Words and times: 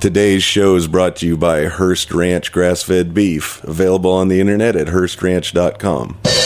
Today's 0.00 0.42
show 0.42 0.76
is 0.76 0.88
brought 0.88 1.16
to 1.16 1.26
you 1.26 1.36
by 1.36 1.66
Hearst 1.66 2.10
Ranch 2.10 2.52
Grass 2.52 2.82
Fed 2.82 3.12
Beef, 3.12 3.62
available 3.64 4.10
on 4.10 4.28
the 4.28 4.40
internet 4.40 4.74
at 4.74 4.86
HearstRanch.com. 4.86 6.39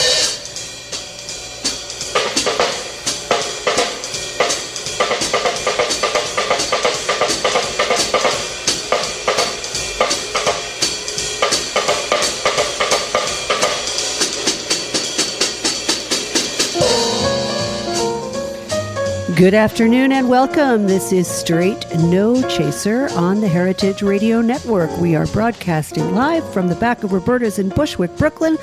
Good 19.35 19.53
afternoon 19.53 20.13
and 20.13 20.29
welcome. 20.29 20.87
This 20.87 21.11
is 21.11 21.27
Straight 21.27 21.85
No 21.97 22.41
Chaser 22.47 23.09
on 23.17 23.41
the 23.41 23.49
Heritage 23.49 24.01
Radio 24.01 24.39
Network. 24.39 24.89
We 24.97 25.13
are 25.13 25.27
broadcasting 25.27 26.15
live 26.15 26.49
from 26.53 26.69
the 26.69 26.75
back 26.75 27.03
of 27.03 27.11
Roberta's 27.11 27.59
in 27.59 27.67
Bushwick, 27.67 28.15
Brooklyn. 28.15 28.55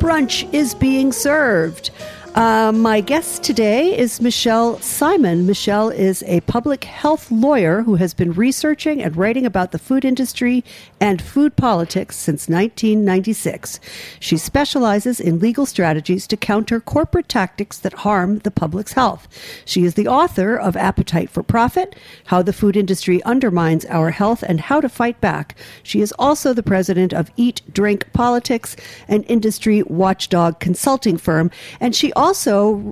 Brunch 0.00 0.52
is 0.52 0.74
being 0.74 1.12
served. 1.12 1.90
Uh, 2.36 2.70
my 2.70 3.00
guest 3.00 3.42
today 3.42 3.96
is 3.98 4.20
Michele 4.20 4.78
Simon. 4.80 5.46
Michele 5.46 5.88
is 5.88 6.22
a 6.26 6.42
public 6.42 6.84
health 6.84 7.30
lawyer 7.30 7.80
who 7.80 7.94
has 7.94 8.12
been 8.12 8.34
researching 8.34 9.02
and 9.02 9.16
writing 9.16 9.46
about 9.46 9.72
the 9.72 9.78
food 9.78 10.04
industry 10.04 10.62
and 11.00 11.22
food 11.22 11.56
politics 11.56 12.14
since 12.14 12.46
1996. 12.46 13.80
She 14.20 14.36
specializes 14.36 15.18
in 15.18 15.38
legal 15.38 15.64
strategies 15.64 16.26
to 16.26 16.36
counter 16.36 16.78
corporate 16.78 17.26
tactics 17.26 17.78
that 17.78 17.94
harm 17.94 18.40
the 18.40 18.50
public's 18.50 18.92
health. 18.92 19.26
She 19.64 19.86
is 19.86 19.94
the 19.94 20.06
author 20.06 20.58
of 20.58 20.76
Appetite 20.76 21.30
for 21.30 21.42
Profit 21.42 21.96
How 22.26 22.42
the 22.42 22.52
Food 22.52 22.76
Industry 22.76 23.22
Undermines 23.22 23.86
Our 23.86 24.10
Health 24.10 24.44
and 24.46 24.60
How 24.60 24.82
to 24.82 24.90
Fight 24.90 25.18
Back. 25.22 25.56
She 25.82 26.02
is 26.02 26.12
also 26.18 26.52
the 26.52 26.62
president 26.62 27.14
of 27.14 27.30
Eat, 27.38 27.62
Drink, 27.72 28.12
Politics, 28.12 28.76
an 29.08 29.22
industry 29.22 29.82
watchdog 29.84 30.60
consulting 30.60 31.16
firm. 31.16 31.50
And 31.80 31.96
she 31.96 32.12
also 32.12 32.25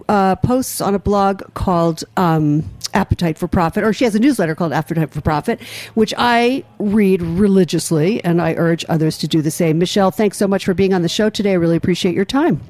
uh, 0.09 0.37
posts 0.37 0.81
on 0.81 0.95
a 0.95 0.99
blog 0.99 1.43
called 1.55 2.05
um, 2.17 2.65
Appetite 2.95 3.39
for 3.39 3.49
Profit, 3.49 3.85
or 3.85 3.93
she 3.93 4.05
has 4.05 4.15
a 4.15 4.19
newsletter 4.19 4.55
called 4.55 4.73
Appetite 4.73 5.11
for 5.11 5.21
Profit, 5.21 5.61
which 5.95 6.15
I 6.17 6.65
read 6.79 7.21
religiously, 7.23 8.25
and 8.25 8.41
I 8.41 8.55
urge 8.55 8.85
others 8.89 9.19
to 9.19 9.29
do 9.29 9.43
the 9.43 9.51
same. 9.51 9.79
Michele, 9.79 10.11
thanks 10.11 10.39
so 10.39 10.47
much 10.47 10.65
for 10.65 10.75
being 10.75 10.95
on 10.95 11.03
the 11.03 11.09
show 11.09 11.29
today. 11.31 11.53
I 11.53 11.55
really 11.55 11.77
appreciate 11.77 12.15
your 12.15 12.25
time. 12.25 12.61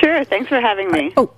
Sure. 0.00 0.24
Thanks 0.24 0.48
for 0.48 0.60
having 0.60 0.90
me. 0.90 1.12
Oh. 1.16 1.30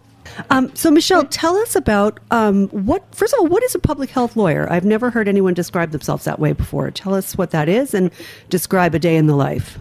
Um, 0.51 0.75
so, 0.75 0.91
Michele, 0.91 1.25
tell 1.25 1.57
us 1.57 1.77
about 1.77 2.19
um, 2.31 2.69
what, 2.69 3.15
first 3.15 3.35
of 3.35 3.41
all, 3.41 3.47
what 3.47 3.63
is 3.63 3.75
a 3.75 3.79
public 3.79 4.11
health 4.11 4.37
lawyer? 4.37 4.67
I've 4.73 4.85
never 4.85 5.11
heard 5.11 5.29
anyone 5.29 5.55
describe 5.55 5.91
themselves 5.91 6.25
that 6.25 6.39
way 6.39 6.53
before. 6.53 6.91
Tell 6.91 7.15
us 7.15 7.37
what 7.37 7.51
that 7.51 7.69
is 7.69 7.93
and 7.93 8.11
describe 8.49 8.95
a 8.95 8.99
day 8.99 9.17
in 9.17 9.27
the 9.27 9.37
life. 9.37 9.79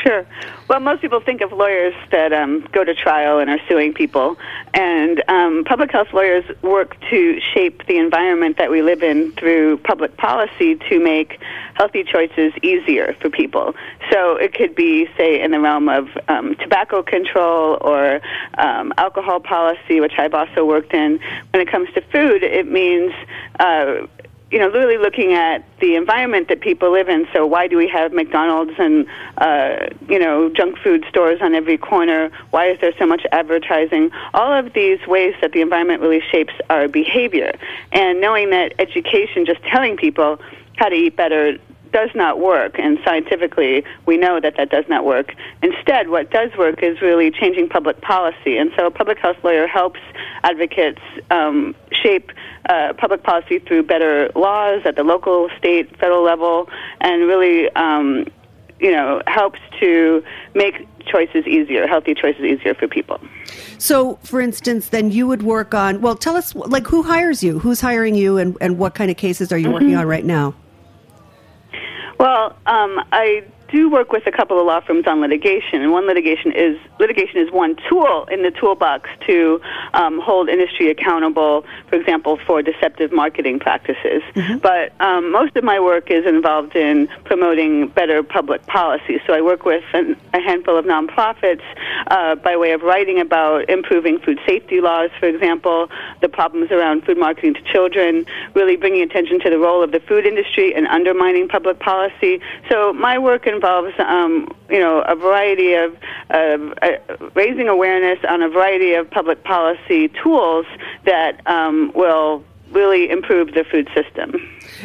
Sure. 0.00 0.26
Well, 0.68 0.80
most 0.80 1.02
people 1.02 1.20
think 1.20 1.42
of 1.42 1.52
lawyers 1.52 1.94
that 2.10 2.32
um, 2.32 2.66
go 2.72 2.82
to 2.82 2.94
trial 2.94 3.38
and 3.38 3.50
are 3.50 3.60
suing 3.68 3.92
people, 3.92 4.38
and 4.74 5.22
um, 5.28 5.64
public 5.64 5.92
health 5.92 6.12
lawyers 6.12 6.44
work 6.62 6.96
to 7.10 7.40
shape 7.40 7.86
the 7.86 7.98
environment 7.98 8.56
that 8.56 8.70
we 8.70 8.80
live 8.82 9.02
in 9.02 9.32
through 9.32 9.78
public 9.78 10.16
policy 10.16 10.76
to 10.88 10.98
make 10.98 11.40
healthy 11.74 12.04
choices 12.04 12.52
easier 12.62 13.14
for 13.20 13.28
people. 13.28 13.74
So 14.10 14.36
it 14.36 14.54
could 14.54 14.74
be, 14.74 15.08
say, 15.16 15.40
in 15.42 15.50
the 15.50 15.60
realm 15.60 15.88
of 15.88 16.08
um, 16.28 16.54
tobacco 16.56 17.02
control 17.02 17.78
or 17.80 18.20
um, 18.58 18.92
alcohol 18.96 19.40
policy, 19.40 20.00
which 20.00 20.14
I've 20.18 20.34
also 20.34 20.64
worked 20.64 20.94
in. 20.94 21.20
When 21.50 21.60
it 21.60 21.70
comes 21.70 21.92
to 21.94 22.00
food, 22.00 22.42
it 22.42 22.66
means 22.66 23.12
uh, 23.60 24.06
you 24.52 24.58
know, 24.58 24.68
really 24.68 24.98
looking 24.98 25.32
at 25.32 25.64
the 25.80 25.96
environment 25.96 26.48
that 26.48 26.60
people 26.60 26.92
live 26.92 27.08
in. 27.08 27.26
So 27.32 27.46
why 27.46 27.66
do 27.68 27.78
we 27.78 27.88
have 27.88 28.12
McDonald's 28.12 28.74
and 28.78 29.06
uh, 29.38 29.86
you 30.08 30.18
know 30.18 30.50
junk 30.50 30.78
food 30.78 31.06
stores 31.08 31.40
on 31.40 31.54
every 31.54 31.78
corner? 31.78 32.30
Why 32.50 32.68
is 32.68 32.78
there 32.80 32.92
so 32.98 33.06
much 33.06 33.24
advertising? 33.32 34.10
All 34.34 34.52
of 34.52 34.74
these 34.74 35.04
ways 35.06 35.34
that 35.40 35.52
the 35.52 35.62
environment 35.62 36.02
really 36.02 36.22
shapes 36.30 36.52
our 36.68 36.86
behavior, 36.86 37.52
and 37.92 38.20
knowing 38.20 38.50
that 38.50 38.74
education, 38.78 39.46
just 39.46 39.62
telling 39.62 39.96
people 39.96 40.38
how 40.76 40.90
to 40.90 40.94
eat 40.94 41.16
better 41.16 41.56
does 41.92 42.10
not 42.14 42.40
work, 42.40 42.78
and 42.78 42.98
scientifically 43.04 43.84
we 44.06 44.16
know 44.16 44.40
that 44.40 44.56
that 44.56 44.70
does 44.70 44.84
not 44.88 45.04
work. 45.04 45.34
Instead, 45.62 46.08
what 46.08 46.30
does 46.30 46.50
work 46.56 46.82
is 46.82 47.00
really 47.00 47.30
changing 47.30 47.68
public 47.68 48.00
policy, 48.00 48.56
and 48.56 48.70
so 48.76 48.86
a 48.86 48.90
public 48.90 49.18
health 49.18 49.36
lawyer 49.42 49.66
helps 49.66 50.00
advocates 50.42 51.00
um, 51.30 51.74
shape 51.90 52.32
uh, 52.68 52.92
public 52.94 53.22
policy 53.22 53.58
through 53.58 53.82
better 53.82 54.30
laws 54.34 54.82
at 54.84 54.96
the 54.96 55.04
local, 55.04 55.48
state, 55.58 55.96
federal 55.98 56.22
level, 56.22 56.68
and 57.00 57.26
really, 57.26 57.70
um, 57.70 58.26
you 58.80 58.90
know, 58.90 59.22
helps 59.26 59.60
to 59.80 60.24
make 60.54 60.86
choices 61.06 61.46
easier, 61.46 61.86
healthy 61.86 62.14
choices 62.14 62.42
easier 62.42 62.74
for 62.74 62.88
people. 62.88 63.20
So, 63.78 64.16
for 64.22 64.40
instance, 64.40 64.88
then 64.88 65.10
you 65.10 65.26
would 65.26 65.42
work 65.42 65.74
on, 65.74 66.00
well, 66.00 66.14
tell 66.16 66.36
us, 66.36 66.54
like, 66.54 66.86
who 66.86 67.02
hires 67.02 67.42
you? 67.42 67.58
Who's 67.58 67.80
hiring 67.80 68.14
you, 68.14 68.38
and, 68.38 68.56
and 68.60 68.78
what 68.78 68.94
kind 68.94 69.10
of 69.10 69.16
cases 69.16 69.52
are 69.52 69.58
you 69.58 69.66
mm-hmm. 69.66 69.74
working 69.74 69.96
on 69.96 70.06
right 70.06 70.24
now? 70.24 70.54
Well, 72.22 72.54
um, 72.66 73.00
I 73.10 73.42
do 73.72 73.88
work 73.88 74.12
with 74.12 74.26
a 74.26 74.30
couple 74.30 74.60
of 74.60 74.66
law 74.66 74.80
firms 74.80 75.06
on 75.06 75.20
litigation, 75.22 75.80
and 75.82 75.90
one 75.90 76.06
litigation 76.06 76.52
is 76.52 76.76
litigation 77.00 77.38
is 77.38 77.50
one 77.50 77.74
tool 77.88 78.28
in 78.30 78.42
the 78.42 78.50
toolbox 78.50 79.08
to 79.26 79.60
um, 79.94 80.20
hold 80.20 80.48
industry 80.48 80.90
accountable, 80.90 81.64
for 81.88 81.96
example, 81.96 82.38
for 82.46 82.62
deceptive 82.62 83.10
marketing 83.10 83.58
practices. 83.58 84.22
Mm-hmm. 84.34 84.58
But 84.58 84.92
um, 85.00 85.32
most 85.32 85.56
of 85.56 85.64
my 85.64 85.80
work 85.80 86.10
is 86.10 86.26
involved 86.26 86.76
in 86.76 87.08
promoting 87.24 87.88
better 87.88 88.22
public 88.22 88.66
policy. 88.66 89.20
So 89.26 89.32
I 89.32 89.40
work 89.40 89.64
with 89.64 89.84
an, 89.94 90.16
a 90.34 90.40
handful 90.40 90.76
of 90.76 90.84
nonprofits 90.84 91.64
uh, 92.08 92.34
by 92.36 92.56
way 92.56 92.72
of 92.72 92.82
writing 92.82 93.18
about 93.20 93.70
improving 93.70 94.20
food 94.20 94.38
safety 94.46 94.80
laws, 94.82 95.10
for 95.18 95.26
example, 95.26 95.88
the 96.20 96.28
problems 96.28 96.70
around 96.70 97.04
food 97.06 97.18
marketing 97.18 97.54
to 97.54 97.62
children, 97.72 98.26
really 98.54 98.76
bringing 98.76 99.02
attention 99.02 99.40
to 99.40 99.48
the 99.48 99.58
role 99.58 99.82
of 99.82 99.92
the 99.92 100.00
food 100.00 100.26
industry 100.26 100.74
and 100.74 100.86
undermining 100.88 101.48
public 101.48 101.78
policy. 101.78 102.38
So 102.68 102.92
my 102.92 103.18
work 103.18 103.46
involves 103.46 103.61
involves, 103.62 103.94
um, 103.98 104.48
you 104.68 104.78
know, 104.78 105.02
a 105.02 105.14
variety 105.14 105.74
of 105.74 105.96
uh, 106.30 106.58
uh, 106.82 107.28
raising 107.34 107.68
awareness 107.68 108.18
on 108.28 108.42
a 108.42 108.48
variety 108.48 108.94
of 108.94 109.08
public 109.10 109.44
policy 109.44 110.08
tools 110.08 110.66
that 111.04 111.46
um, 111.46 111.92
will 111.94 112.42
really 112.70 113.10
improve 113.10 113.52
the 113.54 113.64
food 113.64 113.88
system. 113.94 114.34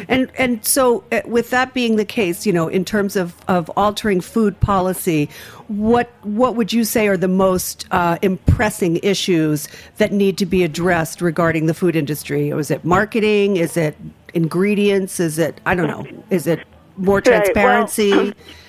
And 0.08 0.30
and 0.38 0.64
so, 0.64 1.02
uh, 1.10 1.22
with 1.24 1.50
that 1.50 1.74
being 1.74 1.96
the 1.96 2.04
case, 2.04 2.46
you 2.46 2.52
know, 2.52 2.68
in 2.68 2.84
terms 2.84 3.16
of, 3.16 3.34
of 3.48 3.68
altering 3.70 4.20
food 4.20 4.60
policy, 4.60 5.28
what 5.66 6.08
what 6.22 6.54
would 6.54 6.72
you 6.72 6.84
say 6.84 7.08
are 7.08 7.16
the 7.16 7.26
most 7.26 7.86
uh, 7.90 8.18
impressing 8.22 9.00
issues 9.02 9.66
that 9.96 10.12
need 10.12 10.38
to 10.38 10.46
be 10.46 10.62
addressed 10.62 11.20
regarding 11.20 11.66
the 11.66 11.74
food 11.74 11.96
industry? 11.96 12.50
Is 12.50 12.70
it 12.70 12.84
marketing? 12.84 13.56
Is 13.56 13.76
it 13.76 13.96
ingredients? 14.34 15.18
Is 15.18 15.38
it 15.38 15.60
I 15.66 15.74
don't 15.74 15.88
know? 15.88 16.06
Is 16.30 16.46
it 16.46 16.60
more 16.98 17.20
transparency? 17.20 18.12
Right, 18.12 18.24
well, 18.26 18.34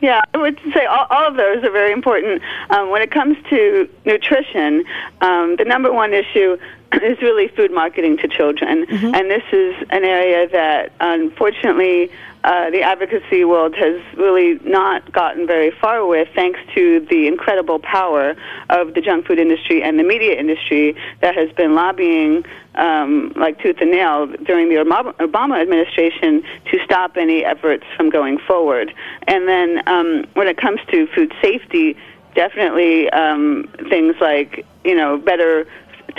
yeah, 0.00 0.20
I 0.34 0.38
would 0.38 0.58
say 0.72 0.86
all, 0.86 1.06
all 1.10 1.28
of 1.28 1.36
those 1.36 1.64
are 1.64 1.70
very 1.70 1.92
important. 1.92 2.42
Um, 2.70 2.90
when 2.90 3.02
it 3.02 3.10
comes 3.10 3.36
to 3.50 3.88
nutrition, 4.04 4.84
um, 5.20 5.56
the 5.56 5.64
number 5.64 5.92
one 5.92 6.14
issue 6.14 6.56
is 6.92 7.20
really 7.20 7.48
food 7.48 7.72
marketing 7.72 8.16
to 8.18 8.28
children. 8.28 8.86
Mm-hmm. 8.86 9.14
And 9.14 9.30
this 9.30 9.42
is 9.52 9.74
an 9.90 10.04
area 10.04 10.48
that, 10.48 10.92
unfortunately, 11.00 12.10
uh, 12.44 12.70
the 12.70 12.82
advocacy 12.82 13.44
world 13.44 13.74
has 13.74 14.00
really 14.16 14.60
not 14.64 15.12
gotten 15.12 15.46
very 15.46 15.70
far 15.70 16.06
with, 16.06 16.28
thanks 16.34 16.60
to 16.74 17.00
the 17.10 17.26
incredible 17.26 17.80
power 17.80 18.36
of 18.70 18.94
the 18.94 19.00
junk 19.00 19.26
food 19.26 19.38
industry 19.38 19.82
and 19.82 19.98
the 19.98 20.04
media 20.04 20.38
industry 20.38 20.96
that 21.20 21.34
has 21.34 21.50
been 21.52 21.74
lobbying 21.74 22.44
um, 22.78 23.32
like 23.36 23.60
tooth 23.60 23.76
and 23.80 23.90
nail 23.90 24.26
during 24.44 24.68
the 24.68 24.76
Obama 24.76 25.60
administration 25.60 26.42
to 26.70 26.78
stop 26.84 27.16
any 27.16 27.44
efforts 27.44 27.84
from 27.96 28.08
going 28.08 28.38
forward. 28.38 28.94
And 29.26 29.48
then 29.48 29.82
um, 29.86 30.24
when 30.34 30.46
it 30.46 30.56
comes 30.56 30.80
to 30.90 31.06
food 31.08 31.32
safety, 31.42 31.96
definitely 32.34 33.10
um, 33.10 33.68
things 33.90 34.14
like 34.20 34.64
you 34.84 34.94
know 34.94 35.18
better 35.18 35.66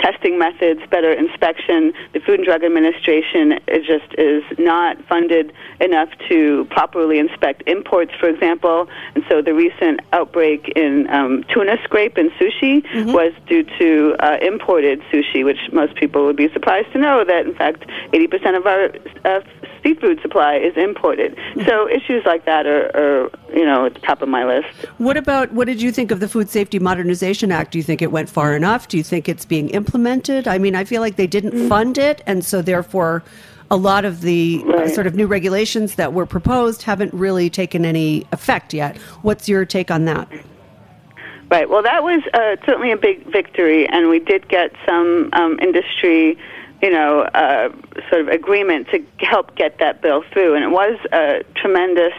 testing 0.00 0.38
methods, 0.38 0.80
better 0.90 1.12
inspection. 1.12 1.92
The 2.12 2.20
Food 2.20 2.40
and 2.40 2.44
Drug 2.44 2.64
Administration 2.64 3.52
is 3.68 3.86
just 3.86 4.12
is 4.18 4.42
not 4.58 5.02
funded 5.06 5.52
enough 5.80 6.08
to 6.28 6.66
properly 6.70 7.18
inspect 7.18 7.62
imports, 7.66 8.12
for 8.18 8.28
example. 8.28 8.88
And 9.14 9.24
so 9.28 9.42
the 9.42 9.54
recent 9.54 10.00
outbreak 10.12 10.72
in 10.76 11.08
um, 11.10 11.44
tuna 11.52 11.76
scrape 11.84 12.16
and 12.16 12.30
sushi 12.32 12.82
mm-hmm. 12.82 13.12
was 13.12 13.32
due 13.46 13.64
to 13.78 14.16
uh, 14.20 14.38
imported 14.42 15.00
sushi, 15.12 15.44
which 15.44 15.58
most 15.72 15.94
people 15.96 16.24
would 16.24 16.36
be 16.36 16.50
surprised 16.52 16.92
to 16.92 16.98
know 16.98 17.24
that, 17.24 17.46
in 17.46 17.54
fact, 17.54 17.86
80% 18.12 18.56
of 18.56 18.66
our 18.66 18.90
uh, 19.24 19.40
seafood 19.82 20.20
supply 20.20 20.56
is 20.56 20.76
imported. 20.76 21.36
So 21.66 21.88
issues 21.88 22.24
like 22.24 22.44
that 22.44 22.66
are, 22.66 22.90
are, 22.94 23.30
you 23.54 23.64
know, 23.64 23.86
at 23.86 23.94
the 23.94 24.00
top 24.00 24.22
of 24.22 24.28
my 24.28 24.44
list. 24.44 24.68
What 24.98 25.16
about 25.16 25.52
what 25.52 25.66
did 25.66 25.80
you 25.80 25.92
think 25.92 26.10
of 26.10 26.20
the 26.20 26.28
Food 26.28 26.48
Safety 26.48 26.78
Modernization 26.78 27.52
Act? 27.52 27.72
Do 27.72 27.78
you 27.78 27.84
think 27.84 28.02
it 28.02 28.12
went 28.12 28.28
far 28.28 28.54
enough? 28.56 28.88
Do 28.88 28.96
you 28.96 29.02
think 29.02 29.28
it's 29.28 29.44
being 29.44 29.70
implemented? 29.70 30.46
I 30.48 30.58
mean, 30.58 30.74
I 30.74 30.84
feel 30.84 31.00
like 31.00 31.16
they 31.16 31.26
didn't 31.26 31.52
mm-hmm. 31.52 31.68
fund 31.68 31.98
it, 31.98 32.22
and 32.26 32.44
so 32.44 32.62
therefore. 32.62 33.22
A 33.72 33.76
lot 33.76 34.04
of 34.04 34.22
the 34.22 34.64
uh, 34.64 34.66
right. 34.66 34.80
uh, 34.80 34.88
sort 34.88 35.06
of 35.06 35.14
new 35.14 35.28
regulations 35.28 35.94
that 35.94 36.12
were 36.12 36.26
proposed 36.26 36.82
haven't 36.82 37.14
really 37.14 37.48
taken 37.48 37.84
any 37.84 38.26
effect 38.32 38.74
yet. 38.74 38.96
What's 39.22 39.48
your 39.48 39.64
take 39.64 39.92
on 39.92 40.06
that? 40.06 40.28
Right. 41.50 41.70
Well, 41.70 41.82
that 41.82 42.02
was 42.02 42.20
uh, 42.34 42.56
certainly 42.66 42.90
a 42.90 42.96
big 42.96 43.24
victory, 43.30 43.88
and 43.88 44.08
we 44.08 44.18
did 44.18 44.48
get 44.48 44.72
some 44.84 45.30
um, 45.34 45.56
industry 45.60 46.36
you 46.82 46.90
know, 46.90 47.20
uh, 47.20 47.70
sort 48.08 48.22
of 48.22 48.28
agreement 48.28 48.88
to 48.88 49.04
help 49.18 49.54
get 49.54 49.78
that 49.78 50.00
bill 50.00 50.22
through. 50.32 50.54
And 50.54 50.64
it 50.64 50.70
was 50.70 50.98
a 51.12 51.42
tremendous 51.54 52.14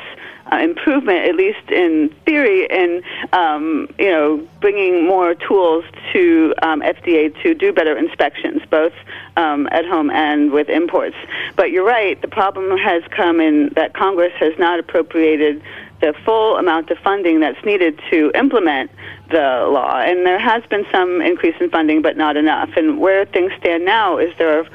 uh, 0.52 0.58
improvement, 0.58 1.25
at 1.25 1.36
least 1.36 1.69
in 1.69 2.13
theory, 2.25 2.66
in 2.69 3.04
um, 3.34 3.88
you 3.98 4.10
know 4.10 4.48
bringing 4.60 5.06
more 5.06 5.34
tools 5.34 5.86
to 6.13 6.54
um, 6.62 6.81
FDA 6.81 7.34
to 7.44 7.54
do 7.54 7.72
better 7.72 7.98
inspections, 7.98 8.62
both 8.69 8.94
um, 9.38 9.68
at 9.72 9.86
home 9.86 10.10
and 10.12 10.52
with 10.52 10.69
imports. 10.69 11.16
But 11.56 11.72
you're 11.72 11.86
right; 11.86 12.19
the 12.22 12.28
problem 12.28 12.78
has 12.78 13.04
come 13.12 13.40
in 13.40 13.69
that 13.75 13.94
Congress 13.94 14.34
has 14.40 14.58
not 14.60 14.80
appropriated 14.80 15.62
the 16.01 16.13
full 16.25 16.57
amount 16.57 16.89
of 16.89 16.98
funding 17.00 17.39
that's 17.39 17.63
needed 17.63 18.00
to 18.09 18.31
implement 18.36 18.92
the 19.30 19.68
law. 19.71 19.98
And 19.98 20.25
there 20.25 20.39
has 20.39 20.63
been 20.65 20.86
some 20.92 21.21
increase 21.21 21.56
in 21.59 21.69
funding, 21.69 22.01
but 22.01 22.18
not 22.18 22.36
enough. 22.36 22.71
And 22.75 23.00
where 23.00 23.25
things 23.25 23.53
stand 23.59 23.86
now 23.86 24.18
is 24.18 24.33
there 24.38 24.59
are 24.59 24.65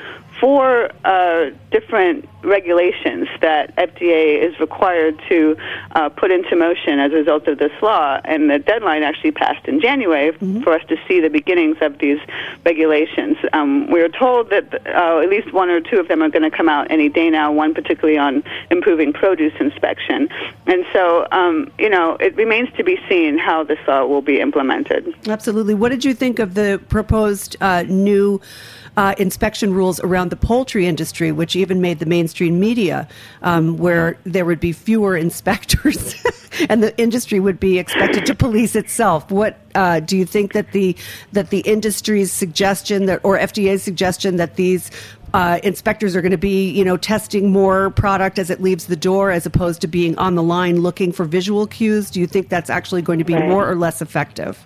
four 0.41 0.91
uh, 1.05 1.50
different 1.71 2.29
regulations 2.43 3.29
that 3.41 3.75
FDA 3.77 4.41
is 4.41 4.59
required 4.61 5.21
to 5.29 5.56
uh, 5.93 6.09
put 6.09 6.31
into 6.31 6.55
motion 6.56 7.00
as 7.00 7.12
a 7.12 7.17
result 7.17 7.49
of 7.49 7.59
this 7.59 7.73
law. 7.83 8.21
And 8.25 8.49
the 8.49 8.59
deadline 8.59 9.03
actually 9.03 9.33
passed 9.33 9.67
in 9.67 9.81
January 9.81 10.33
mm-hmm. 10.33 10.62
for 10.62 10.73
us 10.73 10.83
to 10.88 10.97
see 11.09 11.21
the 11.21 11.29
beginnings 11.29 11.79
of 11.81 11.99
these 11.99 12.21
regulations. 12.65 13.37
Um, 13.53 13.91
we 13.91 14.00
are 14.00 14.09
told 14.09 14.50
that 14.50 14.87
uh, 14.87 15.21
at 15.21 15.29
least 15.29 15.53
one 15.53 15.71
or 15.71 15.81
two 15.81 15.99
of 15.99 16.09
them 16.09 16.23
are 16.23 16.29
going 16.29 16.49
to 16.49 16.56
come 16.56 16.69
out 16.69 16.91
any 16.91 17.09
day 17.09 17.31
now, 17.31 17.53
one 17.53 17.75
particularly 17.75 18.19
on 18.19 18.44
improving 18.71 19.12
produce 19.12 19.55
inspection. 19.59 20.29
And 20.67 20.85
so, 20.93 21.27
um, 21.33 21.71
you 21.79 21.91
know, 21.91 22.17
it 22.21 22.37
remains 22.37 22.69
to 22.77 22.85
be 22.85 22.99
seen 23.09 23.38
how 23.38 23.65
this 23.65 23.79
law 23.88 24.06
will 24.06 24.23
be 24.23 24.41
implemented. 24.41 25.12
Absolutely. 25.27 25.75
What 25.75 25.91
did 25.91 26.05
you 26.05 26.15
think 26.15 26.38
of 26.38 26.55
the 26.55 26.81
proposed 26.88 27.56
uh, 27.61 27.85
new? 27.88 28.41
Uh, 28.96 29.14
inspection 29.19 29.75
rules 29.75 30.00
around 30.00 30.31
the 30.31 30.37
poultry 30.37 30.87
industry, 30.87 31.32
which 31.32 31.54
even 31.54 31.81
made 31.81 31.98
the 31.98 32.06
mainstream 32.06 32.58
media, 32.58 33.08
um, 33.43 33.76
where 33.76 34.19
there 34.25 34.44
would 34.44 34.60
be 34.60 34.72
fewer 34.72 35.16
inspectors 35.26 36.14
and 36.69 36.82
the 36.82 36.96
industry 36.98 37.40
would 37.40 37.60
be 37.60 37.78
expected 37.78 38.26
to 38.26 38.34
police 38.34 38.75
itself. 38.75 39.31
What 39.31 39.58
uh, 39.75 40.00
do 40.00 40.16
you 40.16 40.25
think 40.25 40.52
that 40.52 40.72
the 40.72 40.96
that 41.32 41.50
the 41.50 41.60
industry's 41.60 42.32
suggestion 42.32 43.06
that 43.06 43.20
or 43.22 43.38
FDA's 43.38 43.82
suggestion 43.82 44.37
that 44.37 44.56
these 44.56 44.90
uh, 45.34 45.58
inspectors 45.62 46.16
are 46.16 46.22
going 46.22 46.32
to 46.32 46.38
be, 46.38 46.70
you 46.70 46.84
know, 46.84 46.96
testing 46.96 47.50
more 47.50 47.90
product 47.90 48.38
as 48.38 48.49
it 48.49 48.62
leaves 48.62 48.87
the 48.87 48.96
door, 48.96 49.31
as 49.31 49.44
opposed 49.44 49.81
to 49.82 49.87
being 49.87 50.16
on 50.19 50.34
the 50.34 50.42
line 50.42 50.81
looking 50.81 51.12
for 51.12 51.25
visual 51.25 51.66
cues. 51.66 52.10
Do 52.10 52.20
you 52.20 52.26
think 52.26 52.49
that's 52.49 52.70
actually 52.70 53.02
going 53.02 53.19
to 53.19 53.25
be 53.25 53.34
right. 53.34 53.49
more 53.49 53.69
or 53.69 53.75
less 53.75 54.00
effective? 54.00 54.64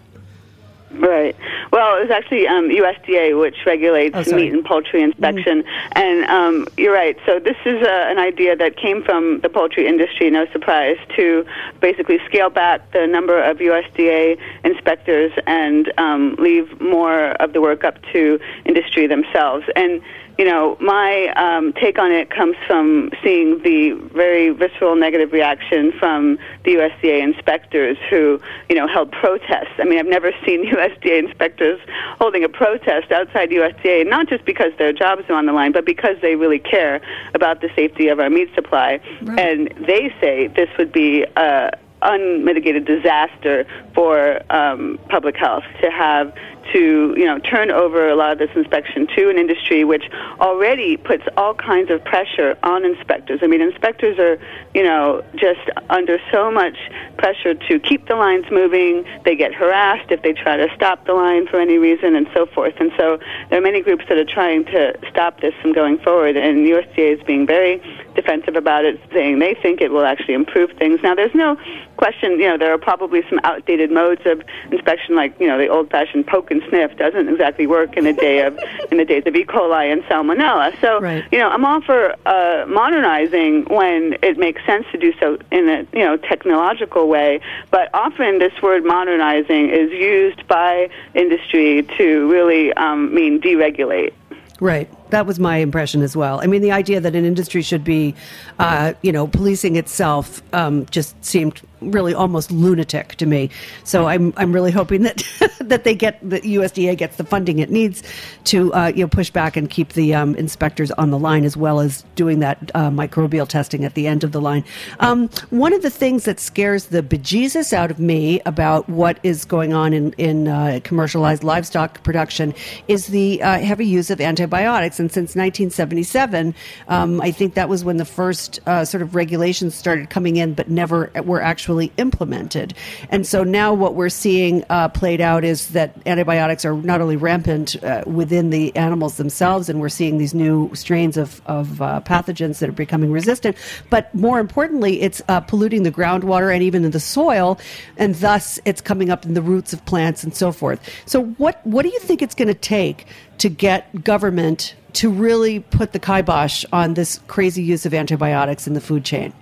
Right. 1.00 1.35
Well, 1.73 1.97
it 1.97 2.02
was 2.02 2.11
actually 2.11 2.47
um, 2.47 2.69
USDA 2.69 3.38
which 3.41 3.56
regulates 3.64 4.31
oh, 4.31 4.37
meat 4.37 4.52
and 4.52 4.62
poultry 4.62 5.02
inspection, 5.02 5.62
mm-hmm. 5.62 5.99
and 5.99 6.25
um, 6.26 6.69
you're 6.76 6.93
right. 6.93 7.17
So 7.25 7.38
this 7.38 7.56
is 7.64 7.81
a, 7.81 8.11
an 8.11 8.19
idea 8.19 8.55
that 8.56 8.76
came 8.76 9.02
from 9.02 9.41
the 9.41 9.49
poultry 9.49 9.87
industry. 9.87 10.29
No 10.31 10.47
surprise 10.52 10.99
to 11.17 11.47
basically 11.81 12.19
scale 12.26 12.50
back 12.50 12.93
the 12.93 13.06
number 13.06 13.43
of 13.43 13.58
USDA 13.58 14.38
inspectors 14.62 15.32
and 15.47 15.91
um, 15.97 16.35
leave 16.38 16.79
more 16.82 17.31
of 17.43 17.55
the 17.55 17.62
work 17.62 17.82
up 17.82 17.97
to 18.12 18.38
industry 18.67 19.06
themselves. 19.06 19.64
And 19.76 20.02
you 20.41 20.47
know, 20.47 20.75
my 20.81 21.27
um, 21.37 21.75
take 21.75 21.99
on 21.99 22.11
it 22.13 22.31
comes 22.31 22.57
from 22.67 23.11
seeing 23.23 23.63
the 23.63 23.93
very 24.15 24.49
visceral 24.49 24.97
negative 24.97 25.33
reaction 25.33 25.93
from 25.99 26.39
the 26.65 26.77
USDA 26.77 27.23
inspectors 27.23 27.99
who, 28.09 28.41
you 28.71 28.75
know, 28.75 28.89
held 28.89 29.13
protests. 29.13 29.75
I 29.79 29.85
mean, 29.85 29.99
I've 29.99 30.07
never 30.07 30.33
seen 30.47 30.65
USDA 30.73 31.25
inspectors 31.25 31.79
holding 32.19 32.43
a 32.43 32.49
protest 32.49 33.13
outside 33.13 33.51
USDA, 33.51 34.09
not 34.09 34.31
just 34.31 34.47
because 34.47 34.73
their 34.79 34.95
jobs 34.95 35.25
are 35.29 35.35
on 35.35 35.45
the 35.45 35.53
line, 35.53 35.73
but 35.73 35.85
because 35.85 36.17
they 36.23 36.37
really 36.37 36.59
care 36.59 37.03
about 37.35 37.61
the 37.61 37.69
safety 37.76 38.09
of 38.09 38.19
our 38.19 38.31
meat 38.31 38.49
supply. 38.55 38.99
Right. 39.21 39.38
And 39.38 39.87
they 39.87 40.11
say 40.23 40.47
this 40.47 40.71
would 40.79 40.91
be 40.91 41.26
a 41.37 41.79
unmitigated 42.02 42.85
disaster 42.85 43.66
for 43.95 44.40
um, 44.50 44.99
public 45.09 45.37
health 45.37 45.64
to 45.80 45.90
have 45.90 46.35
to 46.73 47.14
you 47.16 47.25
know 47.25 47.38
turn 47.38 47.71
over 47.71 48.09
a 48.09 48.14
lot 48.14 48.33
of 48.33 48.38
this 48.38 48.50
inspection 48.54 49.07
to 49.16 49.28
an 49.28 49.38
industry 49.38 49.85
which 49.85 50.04
already 50.40 50.97
puts 50.97 51.25
all 51.37 51.54
kinds 51.54 51.90
of 51.90 52.02
pressure 52.04 52.57
on 52.62 52.85
inspectors. 52.85 53.40
I 53.42 53.47
mean, 53.47 53.61
inspectors 53.61 54.19
are 54.19 54.38
you 54.75 54.83
know 54.83 55.25
just 55.35 55.61
under 55.88 56.19
so 56.30 56.50
much 56.50 56.76
pressure 57.16 57.54
to 57.54 57.78
keep 57.80 58.07
the 58.09 58.16
lines 58.16 58.47
moving. 58.50 59.04
They 59.25 59.37
get 59.37 59.54
harassed 59.54 60.11
if 60.11 60.23
they 60.23 60.33
try 60.33 60.57
to 60.57 60.69
stop 60.75 61.07
the 61.07 61.14
line 61.14 61.47
for 61.47 61.61
any 61.61 61.78
reason, 61.78 62.14
and 62.14 62.28
so 62.35 62.47
forth. 62.47 62.75
And 62.78 62.92
so 62.97 63.19
there 63.49 63.59
are 63.59 63.62
many 63.62 63.80
groups 63.80 64.04
that 64.09 64.19
are 64.19 64.25
trying 64.25 64.64
to 64.66 64.99
stop 65.11 65.40
this 65.40 65.54
from 65.61 65.73
going 65.73 65.99
forward, 65.99 66.37
and 66.37 66.66
USDA 66.66 67.19
is 67.19 67.23
being 67.25 67.47
very 67.47 67.83
defensive 68.31 68.57
about 68.57 68.85
it, 68.85 69.01
saying 69.13 69.39
they 69.39 69.55
think 69.55 69.81
it 69.81 69.91
will 69.91 70.05
actually 70.05 70.35
improve 70.35 70.71
things. 70.79 71.01
Now, 71.03 71.15
there's 71.15 71.35
no 71.35 71.57
question, 71.97 72.33
you 72.33 72.49
know, 72.49 72.57
there 72.57 72.73
are 72.73 72.79
probably 72.79 73.23
some 73.29 73.41
outdated 73.45 73.91
modes 73.91 74.23
of 74.25 74.43
inspection, 74.71 75.17
like 75.17 75.39
you 75.41 75.47
know, 75.47 75.59
the 75.59 75.69
old-fashioned 75.69 76.27
poke 76.27 76.51
and 76.51 76.63
sniff 76.69 76.97
doesn't 76.97 77.29
exactly 77.29 77.67
work 77.67 77.97
in 77.97 78.05
the 78.05 78.13
day 78.13 78.47
of 78.47 78.59
in 78.91 78.99
the 78.99 79.05
days 79.05 79.25
of 79.27 79.35
E. 79.35 79.45
coli 79.45 79.93
and 79.93 80.03
salmonella. 80.05 80.79
So 80.81 81.01
right. 81.01 81.25
you 81.33 81.39
know, 81.39 81.49
I'm 81.49 81.65
all 81.65 81.81
for 81.83 82.15
uh, 82.27 82.67
modernizing 82.69 83.65
when 83.65 84.17
it 84.23 84.39
makes 84.39 84.65
sense 84.65 84.87
to 84.93 84.99
do 84.99 85.13
so 85.19 85.39
in 85.51 85.69
a 85.69 85.87
you 85.93 86.05
know 86.05 86.17
technological 86.17 87.09
way. 87.09 87.41
But 87.71 87.91
often 87.95 88.39
this 88.39 88.53
word 88.63 88.85
modernizing 88.85 89.71
is 89.71 89.91
used 89.91 90.47
by 90.47 90.89
industry 91.15 91.83
to 91.99 92.31
really 92.31 92.73
um, 92.75 93.15
mean 93.15 93.41
deregulate. 93.41 94.13
Right. 94.61 94.91
That 95.11 95.26
was 95.26 95.38
my 95.38 95.59
impression 95.59 96.02
as 96.02 96.17
well. 96.17 96.40
I 96.40 96.47
mean, 96.47 96.62
the 96.62 96.73
idea 96.73 97.00
that 97.00 97.14
an 97.14 97.25
industry 97.25 97.62
should 97.62 97.85
be, 97.85 98.14
uh, 98.59 98.95
you 99.02 99.12
know, 99.12 99.26
policing 99.26 99.76
itself 99.76 100.43
um, 100.52 100.87
just 100.87 101.23
seemed 101.25 101.61
really 101.81 102.15
almost 102.15 102.51
lunatic 102.51 103.17
to 103.17 103.27
me. 103.27 103.51
So 103.85 104.07
I'm 104.07 104.33
I'm 104.37 104.53
really 104.53 104.71
hoping 104.71 105.03
that 105.03 105.23
that 105.61 105.85
they 105.85 105.95
get 105.95 106.19
the 106.29 106.41
USDA 106.41 106.97
gets 106.97 107.17
the 107.17 107.25
funding 107.25 107.59
it 107.59 107.71
needs 107.71 108.03
to 108.45 108.73
uh, 108.75 108.93
you 108.95 109.05
know 109.05 109.09
push 109.09 109.31
back 109.31 109.57
and 109.57 109.69
keep 109.69 109.95
the 109.95 110.15
um, 110.15 110.35
inspectors 110.37 110.91
on 110.93 111.11
the 111.11 111.19
line 111.19 111.45
as 111.45 111.57
well 111.57 111.81
as 111.81 112.05
doing 112.15 112.41
that 112.41 112.71
uh, 112.75 112.91
microbial 112.91 113.49
testing 113.49 113.85
at 113.85 113.95
the 113.95 114.07
end 114.07 114.25
of 114.25 114.33
the 114.33 114.41
line. 114.41 114.65
Um, 115.01 115.29
one 115.51 115.73
of 115.73 115.83
the 115.83 115.91
things 115.91 116.25
that 116.25 116.41
scares 116.41 116.87
the 116.87 117.03
bejesus 117.03 117.73
out 117.73 117.91
of 117.91 117.99
me 117.99 118.41
about 118.47 118.89
what 118.89 119.19
is 119.23 119.45
going 119.45 119.73
on 119.73 119.93
in 119.93 120.13
in 120.15 120.49
uh, 120.49 120.81
commercialized 120.85 121.45
livestock 121.45 122.03
production 122.03 122.55
is 122.89 123.09
the 123.09 123.43
uh, 123.43 123.59
heavy 123.59 123.87
use 123.87 124.11
of 124.11 124.21
antibiotics. 124.21 125.01
And 125.01 125.11
since 125.11 125.37
1977, 125.37 126.55
um, 126.89 127.21
I 127.21 127.31
think 127.31 127.55
that 127.55 127.69
was 127.69 127.85
when 127.85 127.97
the 127.97 128.05
first 128.05 128.61
uh, 128.67 128.85
sort 128.85 129.03
of 129.03 129.15
regulations 129.15 129.75
started 129.75 130.11
coming 130.11 130.37
in, 130.37 130.55
but 130.55 130.69
never 130.69 131.11
were 131.25 131.41
actually 131.41 131.70
implemented. 131.97 132.75
And 133.09 133.27
so 133.27 133.45
now 133.45 133.75
what 133.75 133.95
we're 133.95 134.09
seeing 134.09 134.65
uh, 134.71 134.89
played 134.89 135.21
out 135.21 135.45
is 135.45 135.69
that 135.69 135.97
antibiotics 136.07 136.65
are 136.65 136.75
not 136.75 137.00
only 137.00 137.17
rampant 137.17 137.83
uh, 137.83 138.03
within 138.07 138.50
the 138.50 138.75
animals 138.77 139.17
themselves, 139.17 139.69
and 139.69 139.81
we're 139.81 139.89
seeing 139.89 140.19
these 140.19 140.35
new 140.35 140.75
strains 140.75 141.17
of, 141.17 141.41
of 141.47 141.81
uh, 141.81 142.00
pathogens 142.05 142.59
that 142.59 142.69
are 142.69 142.73
becoming 142.73 143.12
resistant, 143.12 143.57
but 143.91 144.12
more 144.15 144.41
importantly, 144.41 145.00
it's 145.03 145.23
uh, 145.29 145.41
polluting 145.41 145.83
the 145.83 145.93
groundwater 145.93 146.53
and 146.53 146.62
even 146.62 146.85
in 146.85 146.91
the 146.91 147.00
soil, 147.00 147.59
and 147.97 148.15
thus 148.17 148.59
it's 148.65 148.81
coming 148.81 149.11
up 149.11 149.25
in 149.25 149.35
the 149.35 149.43
roots 149.43 149.73
of 149.73 149.85
plants 149.85 150.25
and 150.25 150.35
so 150.35 150.53
forth. 150.53 150.81
So, 151.07 151.25
what, 151.25 151.65
what 151.67 151.83
do 151.83 151.89
you 151.89 152.00
think 152.00 152.23
it's 152.23 152.35
going 152.35 152.49
to 152.49 152.55
take 152.55 153.07
to 153.39 153.49
get 153.49 154.05
government 154.05 154.75
to 154.95 155.11
really 155.11 155.61
put 155.61 155.93
the 155.93 155.99
kibosh 155.99 156.65
on 156.73 156.95
this 156.95 157.21
crazy 157.27 157.62
use 157.62 157.87
of 157.87 157.95
antibiotics 157.95 158.67
in 158.67 158.75
the 158.75 158.81
food 158.81 159.05
chain? 159.05 159.33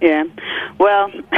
Yeah. 0.00 0.24
Well, 0.78 1.10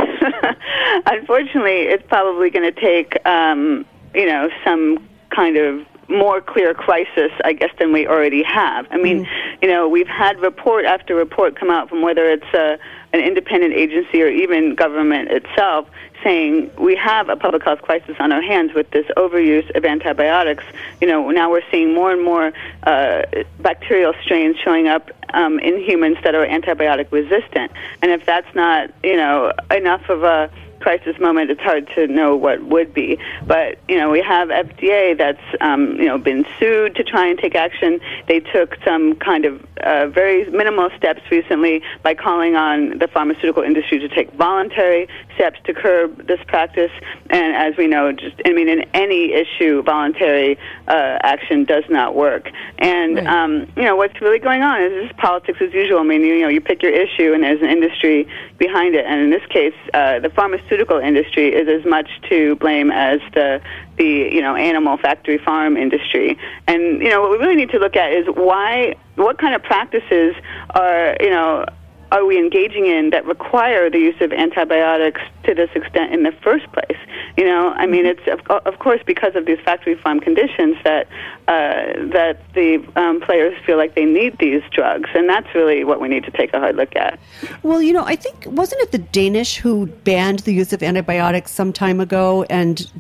unfortunately, 1.07 1.83
it's 1.89 2.05
probably 2.09 2.51
going 2.51 2.73
to 2.73 2.81
take, 2.81 3.25
um, 3.27 3.87
you 4.15 4.27
know, 4.27 4.51
some 4.65 5.07
kind 5.35 5.57
of 5.57 5.87
more 6.11 6.41
clear 6.41 6.75
crisis, 6.75 7.31
I 7.45 7.53
guess, 7.53 7.71
than 7.79 7.93
we 7.93 8.07
already 8.07 8.43
have. 8.43 8.87
I 8.91 8.97
mean, 8.97 9.25
mm-hmm. 9.25 9.59
you 9.63 9.69
know, 9.69 9.89
we've 9.89 10.09
had 10.09 10.41
report 10.41 10.85
after 10.85 11.15
report 11.15 11.59
come 11.59 11.71
out 11.71 11.89
from 11.89 12.03
whether 12.03 12.29
it's 12.29 12.53
a, 12.53 12.79
an 13.13 13.21
independent 13.21 13.75
agency 13.75 14.21
or 14.21 14.29
even 14.29 14.75
government 14.75 15.31
itself 15.31 15.89
saying 16.23 16.71
we 16.79 16.97
have 16.97 17.29
a 17.29 17.37
public 17.37 17.65
health 17.65 17.83
crisis 17.83 18.17
on 18.19 18.33
our 18.33 18.43
hands 18.43 18.73
with 18.75 18.91
this 18.91 19.07
overuse 19.17 19.75
of 19.77 19.85
antibiotics. 19.85 20.65
You 21.01 21.09
know, 21.09 21.31
now 21.31 21.51
we're 21.51 21.69
seeing 21.71 21.95
more 21.95 22.13
and 22.13 22.23
more 22.23 22.53
uh, 22.85 23.23
bacterial 23.61 24.15
strains 24.23 24.57
showing 24.59 24.89
up 24.89 25.11
um, 25.33 25.59
in 25.61 25.83
humans 25.83 26.19
that 26.25 26.35
are 26.35 26.47
antibiotic 26.47 27.11
resistant. 27.13 27.73
And 28.03 28.11
if 28.11 28.27
that's 28.27 28.53
not, 28.55 28.91
you 29.03 29.17
know, 29.17 29.53
enough 29.71 30.09
of 30.09 30.23
a 30.25 30.51
crisis 30.81 31.19
moment, 31.21 31.51
it's 31.51 31.61
hard 31.61 31.89
to 31.95 32.07
know 32.07 32.37
what 32.37 32.63
would 32.65 32.93
be. 32.93 33.19
But 33.47 33.79
you 33.89 33.97
know, 33.97 34.11
we 34.11 34.23
have 34.23 34.49
FDA 34.49 35.17
that's 35.17 35.43
um, 35.61 35.97
you 35.97 36.07
know 36.07 36.19
been 36.19 36.47
sued 36.59 36.97
to 36.97 37.05
try 37.05 37.27
and 37.27 37.39
take 37.39 37.55
action. 37.55 38.01
They 38.27 38.41
took 38.41 38.77
some 38.85 39.17
kind 39.17 39.45
of 39.45 39.65
uh, 39.83 40.09
very 40.09 40.51
minimal 40.51 40.91
steps 40.97 41.21
recently 41.31 41.83
by 42.03 42.15
calling 42.15 42.57
on 42.57 42.99
the 42.99 43.09
pharmaceutical 43.09 43.63
industry 43.63 43.99
to 43.99 44.09
take 44.09 44.33
voluntary 44.33 45.09
steps 45.35 45.59
to 45.65 45.75
curb 45.75 46.27
this 46.27 46.41
practice. 46.47 46.93
And 47.29 47.55
as 47.55 47.77
we 47.77 47.87
know, 47.87 48.13
just 48.13 48.37
I 48.47 48.53
mean, 48.53 48.69
in 48.69 48.85
any 48.95 49.33
issue, 49.33 49.83
voluntary 49.83 50.59
uh, 50.89 51.19
action 51.23 51.65
does 51.65 51.85
not 51.89 52.15
work. 52.15 52.51
And 52.79 53.17
right. 53.17 53.27
um, 53.27 53.73
you 53.77 53.83
know, 53.83 53.97
what's 53.97 54.21
really 54.21 54.39
going 54.39 54.63
on 54.63 54.83
is 54.83 55.09
just 55.09 55.19
politics 55.19 55.59
as 55.61 55.73
usual. 55.73 55.99
I 55.99 56.05
mean, 56.05 56.23
you 56.23 56.41
know, 56.41 56.49
you 56.49 56.61
pick 56.61 56.83
your 56.83 56.93
issue, 56.93 57.33
and 57.33 57.43
there's 57.43 57.63
an 57.63 57.69
industry 57.69 58.27
behind 58.59 58.95
it. 58.95 59.05
And 59.07 59.21
in 59.21 59.31
this 59.31 59.45
case, 59.49 59.75
uh, 59.95 60.21
the 60.21 60.31
pharmaceutical 60.31 60.70
industry 60.71 61.49
is 61.55 61.69
as 61.69 61.85
much 61.89 62.09
to 62.29 62.57
blame 62.57 62.91
as 62.91 63.21
the 63.35 63.61
the 63.97 64.05
you 64.05 64.41
know 64.41 64.55
animal 64.55 64.97
factory 64.97 65.39
farm 65.39 65.77
industry. 65.77 66.39
And 66.67 67.03
you 67.03 67.09
know, 67.09 67.21
what 67.21 67.31
we 67.31 67.39
really 67.39 67.57
need 67.57 67.71
to 67.71 67.79
look 67.79 67.97
at 67.97 68.13
is 68.13 68.27
why, 68.27 68.95
what 69.17 69.39
kind 69.39 69.55
of 69.55 69.63
practices 69.63 70.35
are 70.71 71.17
you 71.21 71.31
know 71.31 71.65
are 72.13 72.25
we 72.25 72.39
engaging 72.39 72.87
in 72.87 73.11
that 73.11 73.25
require 73.25 73.89
the 73.89 73.99
use 73.99 74.21
of 74.21 74.33
antibiotics 74.33 75.21
to 75.45 75.55
this 75.55 75.71
extent 75.75 76.13
in 76.13 76.25
the 76.25 76.33
first 76.43 76.71
place? 76.73 76.99
You 77.37 77.45
know, 77.45 77.71
I 77.71 77.87
mean, 77.87 78.05
it's 78.05 78.27
of, 78.27 78.41
of 78.67 78.79
course 78.81 79.01
because 79.07 79.37
of 79.37 79.47
these 79.47 79.61
factory 79.61 79.95
farm 79.95 80.21
conditions 80.21 80.77
that 80.85 81.07
uh, 81.47 82.07
that 82.13 82.41
the 82.55 82.85
um, 82.97 83.21
players 83.21 83.57
feel 83.65 83.77
like 83.77 83.95
they 83.95 84.05
need 84.05 84.39
these 84.39 84.63
drugs, 84.73 85.09
and 85.15 85.29
that's 85.29 85.55
really 85.55 85.85
what 85.85 86.01
we 86.01 86.09
need 86.09 86.25
to 86.25 86.31
take 86.31 86.53
a 86.53 86.59
hard 86.59 86.77
look 86.77 86.95
at. 86.97 87.19
Well, 87.63 87.81
you 87.81 87.93
know, 87.93 88.05
I 88.05 88.17
think 88.17 88.45
wasn't 88.47 88.83
it 88.83 88.93
the 88.93 88.99
Danish 88.99 89.57
who 89.57 89.87
banned 89.87 90.41
the 90.41 90.53
use 90.53 90.73
of 90.73 90.83
antibiotics 90.83 91.53
some 91.53 91.73
time 91.73 92.01
ago, 92.01 92.45
and 92.51 92.91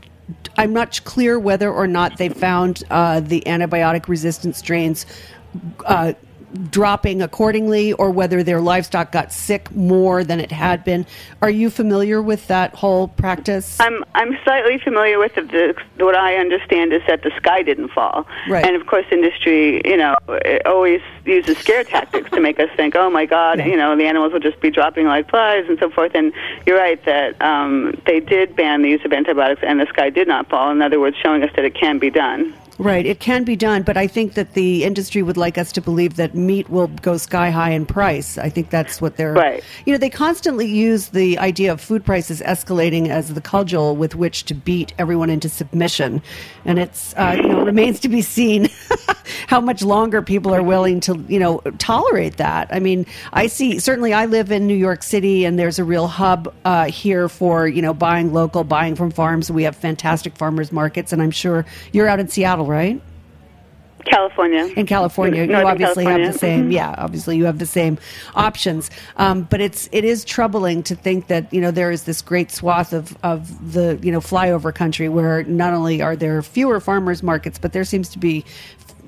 I'm 0.56 0.72
not 0.72 1.02
clear 1.04 1.38
whether 1.38 1.70
or 1.70 1.86
not 1.86 2.18
they 2.18 2.28
found 2.28 2.84
uh, 2.90 3.20
the 3.20 3.42
antibiotic 3.46 4.08
resistant 4.08 4.56
strains. 4.56 5.06
Uh, 5.84 6.12
dropping 6.70 7.22
accordingly 7.22 7.92
or 7.94 8.10
whether 8.10 8.42
their 8.42 8.60
livestock 8.60 9.12
got 9.12 9.32
sick 9.32 9.70
more 9.74 10.24
than 10.24 10.40
it 10.40 10.50
had 10.50 10.84
been. 10.84 11.06
Are 11.42 11.50
you 11.50 11.70
familiar 11.70 12.20
with 12.22 12.46
that 12.48 12.74
whole 12.74 13.08
practice? 13.08 13.78
I'm 13.80 14.04
I'm 14.14 14.36
slightly 14.44 14.78
familiar 14.78 15.18
with 15.18 15.36
it. 15.36 15.50
The, 15.50 16.04
what 16.04 16.16
I 16.16 16.36
understand 16.36 16.92
is 16.92 17.02
that 17.06 17.22
the 17.22 17.30
sky 17.36 17.62
didn't 17.62 17.88
fall, 17.88 18.26
right. 18.48 18.64
and 18.64 18.76
of 18.76 18.86
course, 18.86 19.06
industry 19.10 19.80
you 19.84 19.96
know 19.96 20.16
always 20.66 21.00
uses 21.24 21.58
scare 21.58 21.84
tactics 21.84 22.30
to 22.30 22.40
make 22.40 22.58
us 22.58 22.70
think, 22.76 22.94
oh 22.96 23.10
my 23.10 23.26
God, 23.26 23.58
yeah. 23.58 23.66
you 23.66 23.76
know 23.76 23.96
the 23.96 24.06
animals 24.06 24.32
will 24.32 24.40
just 24.40 24.60
be 24.60 24.70
dropping 24.70 25.06
like 25.06 25.30
flies 25.30 25.66
and 25.68 25.78
so 25.78 25.90
forth. 25.90 26.14
And 26.14 26.32
you're 26.66 26.78
right 26.78 27.02
that 27.04 27.40
um, 27.40 28.00
they 28.06 28.20
did 28.20 28.56
ban 28.56 28.82
the 28.82 28.88
use 28.90 29.04
of 29.04 29.12
antibiotics, 29.12 29.62
and 29.62 29.80
the 29.80 29.86
sky 29.86 30.10
did 30.10 30.28
not 30.28 30.48
fall. 30.48 30.70
In 30.70 30.82
other 30.82 31.00
words, 31.00 31.16
showing 31.16 31.42
us 31.42 31.50
that 31.56 31.64
it 31.64 31.74
can 31.74 31.98
be 31.98 32.10
done. 32.10 32.54
Right. 32.80 33.04
It 33.04 33.20
can 33.20 33.44
be 33.44 33.56
done, 33.56 33.82
but 33.82 33.98
I 33.98 34.06
think 34.06 34.32
that 34.34 34.54
the 34.54 34.84
industry 34.84 35.22
would 35.22 35.36
like 35.36 35.58
us 35.58 35.70
to 35.72 35.82
believe 35.82 36.16
that 36.16 36.34
meat 36.34 36.70
will 36.70 36.86
go 36.86 37.18
sky 37.18 37.50
high 37.50 37.72
in 37.72 37.84
price. 37.84 38.38
I 38.38 38.48
think 38.48 38.70
that's 38.70 39.02
what 39.02 39.18
they're. 39.18 39.34
Right. 39.34 39.62
You 39.84 39.92
know, 39.92 39.98
they 39.98 40.08
constantly 40.08 40.66
use 40.66 41.08
the 41.08 41.38
idea 41.38 41.72
of 41.72 41.82
food 41.82 42.06
prices 42.06 42.40
escalating 42.40 43.08
as 43.08 43.34
the 43.34 43.42
cudgel 43.42 43.96
with 43.96 44.14
which 44.14 44.44
to 44.44 44.54
beat 44.54 44.94
everyone 44.98 45.28
into 45.28 45.50
submission, 45.50 46.22
and 46.64 46.78
it's 46.78 47.12
uh, 47.18 47.36
you 47.36 47.48
know 47.48 47.66
remains 47.66 48.00
to 48.00 48.08
be 48.08 48.22
seen 48.22 48.70
how 49.46 49.60
much 49.60 49.82
longer 49.82 50.22
people 50.22 50.54
are 50.54 50.62
willing 50.62 51.00
to 51.00 51.22
you 51.28 51.38
know 51.38 51.58
tolerate 51.76 52.38
that. 52.38 52.68
I 52.72 52.80
mean, 52.80 53.04
I 53.34 53.48
see 53.48 53.78
certainly 53.78 54.14
I 54.14 54.24
live 54.24 54.50
in 54.50 54.66
New 54.66 54.74
York 54.74 55.02
City, 55.02 55.44
and 55.44 55.58
there's 55.58 55.78
a 55.78 55.84
real 55.84 56.06
hub 56.06 56.50
uh, 56.64 56.86
here 56.86 57.28
for 57.28 57.68
you 57.68 57.82
know 57.82 57.92
buying 57.92 58.32
local, 58.32 58.64
buying 58.64 58.96
from 58.96 59.10
farms. 59.10 59.52
We 59.52 59.64
have 59.64 59.76
fantastic 59.76 60.34
farmers 60.38 60.72
markets, 60.72 61.12
and 61.12 61.20
I'm 61.20 61.30
sure 61.30 61.66
you're 61.92 62.08
out 62.08 62.20
in 62.20 62.28
Seattle 62.28 62.69
right? 62.70 63.02
California. 64.04 64.64
In 64.76 64.86
California, 64.86 65.46
Northern 65.46 65.60
you 65.60 65.66
obviously 65.66 66.04
California. 66.04 66.26
have 66.26 66.32
the 66.32 66.38
same. 66.38 66.62
Mm-hmm. 66.62 66.72
Yeah, 66.72 66.94
obviously 66.98 67.36
you 67.36 67.44
have 67.44 67.58
the 67.58 67.66
same 67.66 67.98
options. 68.34 68.90
Um, 69.16 69.42
but 69.42 69.60
it's 69.60 69.88
it 69.92 70.04
is 70.04 70.24
troubling 70.24 70.82
to 70.84 70.94
think 70.94 71.26
that 71.28 71.52
you 71.52 71.60
know 71.60 71.70
there 71.70 71.90
is 71.90 72.04
this 72.04 72.22
great 72.22 72.50
swath 72.50 72.92
of 72.92 73.16
of 73.22 73.72
the 73.72 73.98
you 74.02 74.12
know 74.12 74.20
flyover 74.20 74.74
country 74.74 75.08
where 75.08 75.42
not 75.44 75.74
only 75.74 76.00
are 76.02 76.16
there 76.16 76.42
fewer 76.42 76.80
farmers 76.80 77.22
markets, 77.22 77.58
but 77.58 77.72
there 77.72 77.84
seems 77.84 78.08
to 78.10 78.18
be 78.18 78.44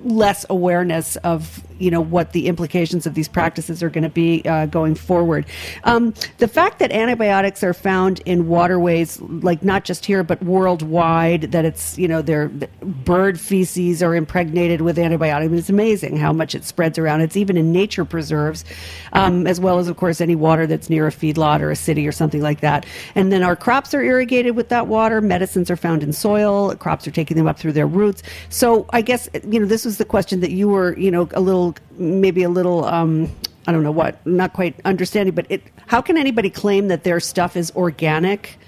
less 0.05 0.45
awareness 0.51 1.17
of 1.17 1.63
you 1.83 1.91
know 1.91 2.01
what 2.01 2.33
the 2.33 2.47
implications 2.47 3.07
of 3.07 3.15
these 3.15 3.29
practices 3.29 3.83
are 3.83 3.91
going 3.91 4.05
to 4.05 4.11
be 4.11 4.43
uh, 4.47 4.67
going 4.67 4.95
forward. 4.95 5.45
Um, 5.85 6.15
the 6.39 6.47
fact 6.47 6.79
that 6.79 6.93
antibiotics 6.93 7.65
are 7.65 7.75
found 7.75 8.21
in 8.21 8.47
waterways, 8.47 9.21
like 9.21 9.65
not 9.65 9.85
just 9.85 10.05
here 10.05 10.23
but 10.23 10.41
worldwide, 10.43 11.53
that 11.53 11.65
it's 11.65 11.99
you 11.99 12.07
know 12.07 12.23
their 12.23 12.49
bird 12.49 13.41
feces 13.41 14.03
are 14.03 14.15
impregnated 14.15 14.83
with 14.83 14.99
antibiotics. 14.99 15.53
It's 15.53 15.71
amazing 15.71 16.17
how 16.17 16.33
much 16.33 16.55
it 16.55 16.65
spreads 16.65 16.99
around. 16.99 17.21
It's 17.23 17.37
even 17.37 17.57
in 17.57 17.73
nature 17.73 18.05
preserves, 18.05 18.65
um, 19.13 19.47
as 19.47 19.59
well 19.59 19.79
as 19.79 19.89
of 19.89 19.97
course 19.97 20.21
any 20.21 20.37
water 20.37 20.67
that's 20.67 20.89
near 20.89 21.09
a 21.09 21.11
feedlot 21.11 21.61
or 21.61 21.71
a 21.71 21.77
city 21.77 22.07
or 22.07 22.13
something 22.13 22.43
like 22.43 22.61
that. 22.61 22.87
And 23.17 23.33
then 23.33 23.43
our 23.43 23.57
crops 23.57 23.93
are 23.93 24.03
irrigated 24.03 24.55
with 24.55 24.69
that 24.69 24.87
water. 24.87 25.21
Medicines 25.21 25.71
are 25.71 25.77
found 25.77 26.05
in 26.05 26.13
soil. 26.13 26.77
Crops 26.77 27.07
are 27.09 27.11
taking 27.11 27.37
them 27.37 27.49
up 27.49 27.59
through 27.59 27.73
their 27.73 27.87
roots. 27.87 28.23
So 28.51 28.87
I 28.91 29.01
guess 29.01 29.29
you 29.49 29.59
know 29.59 29.67
this 29.67 29.85
was 29.93 29.99
the 29.99 30.05
question 30.07 30.41
that 30.41 30.53
you 30.53 30.69
were 30.69 30.97
you 30.99 31.11
know 31.11 31.29
a 31.35 31.41
little 31.41 31.75
maybe 31.99 32.43
a 32.43 32.49
little 32.49 32.87
um, 32.87 33.31
I 33.67 33.73
don't 33.73 33.83
know 33.83 33.93
what, 33.93 34.25
not 34.27 34.55
quite 34.55 34.75
understanding, 34.87 35.35
but 35.35 35.47
it, 35.51 35.63
how 35.87 36.01
can 36.01 36.17
anybody 36.17 36.49
claim 36.49 36.89
that 36.89 37.05
their 37.05 37.21
stuff 37.21 37.57
is 37.57 37.71
organic 37.77 38.59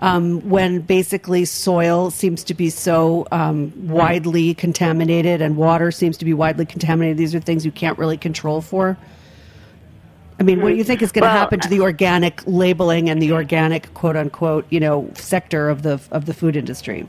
um, 0.00 0.40
when 0.48 0.80
basically 0.80 1.44
soil 1.44 2.10
seems 2.10 2.42
to 2.44 2.54
be 2.54 2.70
so 2.70 3.28
um, 3.30 3.72
widely 3.86 4.54
contaminated 4.54 5.42
and 5.42 5.58
water 5.58 5.92
seems 5.92 6.16
to 6.16 6.24
be 6.24 6.32
widely 6.32 6.64
contaminated? 6.64 7.18
These 7.18 7.34
are 7.34 7.40
things 7.40 7.66
you 7.66 7.72
can't 7.72 7.98
really 7.98 8.16
control 8.16 8.62
for. 8.62 8.96
I 10.40 10.42
mean, 10.42 10.62
what 10.62 10.70
do 10.70 10.76
you 10.76 10.84
think 10.84 11.02
is 11.02 11.12
going 11.12 11.24
to 11.24 11.28
well, 11.28 11.36
happen 11.36 11.60
to 11.60 11.68
the 11.68 11.80
organic 11.80 12.42
labeling 12.46 13.10
and 13.10 13.20
the 13.20 13.32
organic 13.32 13.92
quote 13.92 14.16
unquote, 14.16 14.66
you 14.70 14.80
know, 14.80 15.10
sector 15.14 15.68
of 15.68 15.82
the 15.82 16.00
of 16.10 16.24
the 16.24 16.32
food 16.32 16.56
industry? 16.56 17.06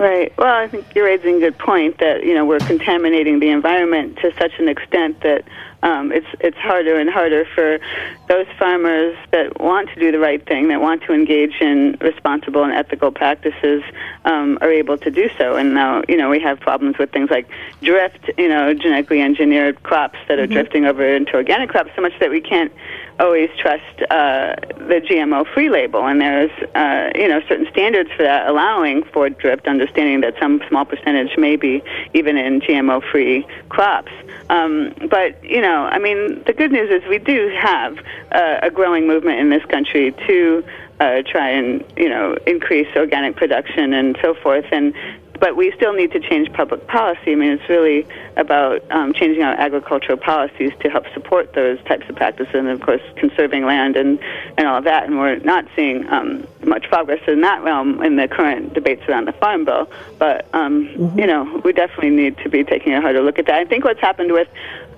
Right. 0.00 0.32
Well, 0.38 0.54
I 0.54 0.66
think 0.66 0.86
you're 0.94 1.04
raising 1.04 1.36
a 1.36 1.40
good 1.40 1.58
point 1.58 1.98
that 1.98 2.24
you 2.24 2.32
know 2.32 2.46
we're 2.46 2.58
contaminating 2.60 3.38
the 3.38 3.50
environment 3.50 4.16
to 4.22 4.32
such 4.38 4.52
an 4.58 4.66
extent 4.66 5.20
that 5.20 5.44
um, 5.82 6.10
it's 6.10 6.26
it's 6.40 6.56
harder 6.56 6.98
and 6.98 7.10
harder 7.10 7.44
for 7.54 7.78
those 8.26 8.46
farmers 8.58 9.14
that 9.30 9.60
want 9.60 9.90
to 9.90 10.00
do 10.00 10.10
the 10.10 10.18
right 10.18 10.42
thing, 10.46 10.68
that 10.68 10.80
want 10.80 11.02
to 11.02 11.12
engage 11.12 11.60
in 11.60 11.98
responsible 12.00 12.64
and 12.64 12.72
ethical 12.72 13.10
practices, 13.10 13.82
um, 14.24 14.56
are 14.62 14.72
able 14.72 14.96
to 14.96 15.10
do 15.10 15.28
so. 15.36 15.56
And 15.56 15.74
now, 15.74 16.02
you 16.08 16.16
know, 16.16 16.30
we 16.30 16.40
have 16.40 16.60
problems 16.60 16.96
with 16.96 17.12
things 17.12 17.28
like 17.28 17.46
drift, 17.82 18.30
you 18.38 18.48
know, 18.48 18.72
genetically 18.72 19.20
engineered 19.20 19.82
crops 19.82 20.18
that 20.28 20.38
are 20.38 20.44
mm-hmm. 20.44 20.54
drifting 20.54 20.86
over 20.86 21.06
into 21.14 21.34
organic 21.34 21.68
crops, 21.68 21.90
so 21.94 22.00
much 22.00 22.18
that 22.20 22.30
we 22.30 22.40
can't 22.40 22.72
always 23.20 23.50
trust 23.58 23.84
uh, 24.10 24.56
the 24.78 25.00
GMO-free 25.08 25.70
label, 25.70 26.06
and 26.06 26.20
there's 26.20 26.50
uh, 26.74 27.10
you 27.14 27.28
know 27.28 27.40
certain 27.48 27.68
standards 27.70 28.10
for 28.16 28.22
that, 28.22 28.48
allowing 28.48 29.04
for 29.04 29.28
drift, 29.28 29.68
understanding 29.68 30.22
that 30.22 30.34
some 30.40 30.62
small 30.68 30.84
percentage 30.84 31.36
may 31.36 31.56
be 31.56 31.82
even 32.14 32.36
in 32.36 32.60
GMO-free 32.60 33.46
crops. 33.68 34.12
Um, 34.48 34.94
but 35.08 35.42
you 35.44 35.60
know, 35.60 35.84
I 35.84 35.98
mean, 35.98 36.42
the 36.46 36.52
good 36.52 36.72
news 36.72 36.90
is 36.90 37.08
we 37.08 37.18
do 37.18 37.48
have 37.56 37.98
uh, 38.32 38.58
a 38.62 38.70
growing 38.70 39.06
movement 39.06 39.38
in 39.38 39.50
this 39.50 39.64
country 39.66 40.12
to 40.26 40.64
uh, 40.98 41.22
try 41.22 41.50
and 41.50 41.84
you 41.96 42.08
know 42.08 42.36
increase 42.46 42.88
organic 42.96 43.36
production 43.36 43.92
and 43.92 44.18
so 44.22 44.34
forth. 44.34 44.66
And 44.72 44.94
but 45.40 45.56
we 45.56 45.72
still 45.72 45.94
need 45.94 46.12
to 46.12 46.20
change 46.20 46.52
public 46.52 46.86
policy. 46.86 47.32
I 47.32 47.34
mean, 47.34 47.50
it's 47.52 47.68
really 47.68 48.06
about 48.36 48.88
um, 48.90 49.12
changing 49.14 49.42
our 49.42 49.54
agricultural 49.54 50.18
policies 50.18 50.72
to 50.80 50.90
help 50.90 51.06
support 51.14 51.54
those 51.54 51.82
types 51.84 52.08
of 52.08 52.16
practices, 52.16 52.54
and 52.54 52.68
of 52.68 52.80
course, 52.82 53.00
conserving 53.16 53.64
land 53.64 53.96
and 53.96 54.20
and 54.58 54.68
all 54.68 54.76
of 54.76 54.84
that. 54.84 55.04
And 55.04 55.18
we're 55.18 55.36
not 55.38 55.66
seeing 55.74 56.06
um, 56.10 56.46
much 56.64 56.88
progress 56.88 57.20
in 57.26 57.40
that 57.40 57.62
realm 57.62 58.02
in 58.02 58.16
the 58.16 58.28
current 58.28 58.74
debates 58.74 59.02
around 59.08 59.24
the 59.24 59.32
Farm 59.32 59.64
Bill. 59.64 59.90
But 60.18 60.46
um, 60.54 60.86
mm-hmm. 60.88 61.18
you 61.18 61.26
know, 61.26 61.60
we 61.64 61.72
definitely 61.72 62.10
need 62.10 62.36
to 62.38 62.50
be 62.50 62.62
taking 62.62 62.92
a 62.92 63.00
harder 63.00 63.22
look 63.22 63.38
at 63.38 63.46
that. 63.46 63.56
I 63.56 63.64
think 63.64 63.84
what's 63.84 64.00
happened 64.00 64.32
with 64.32 64.48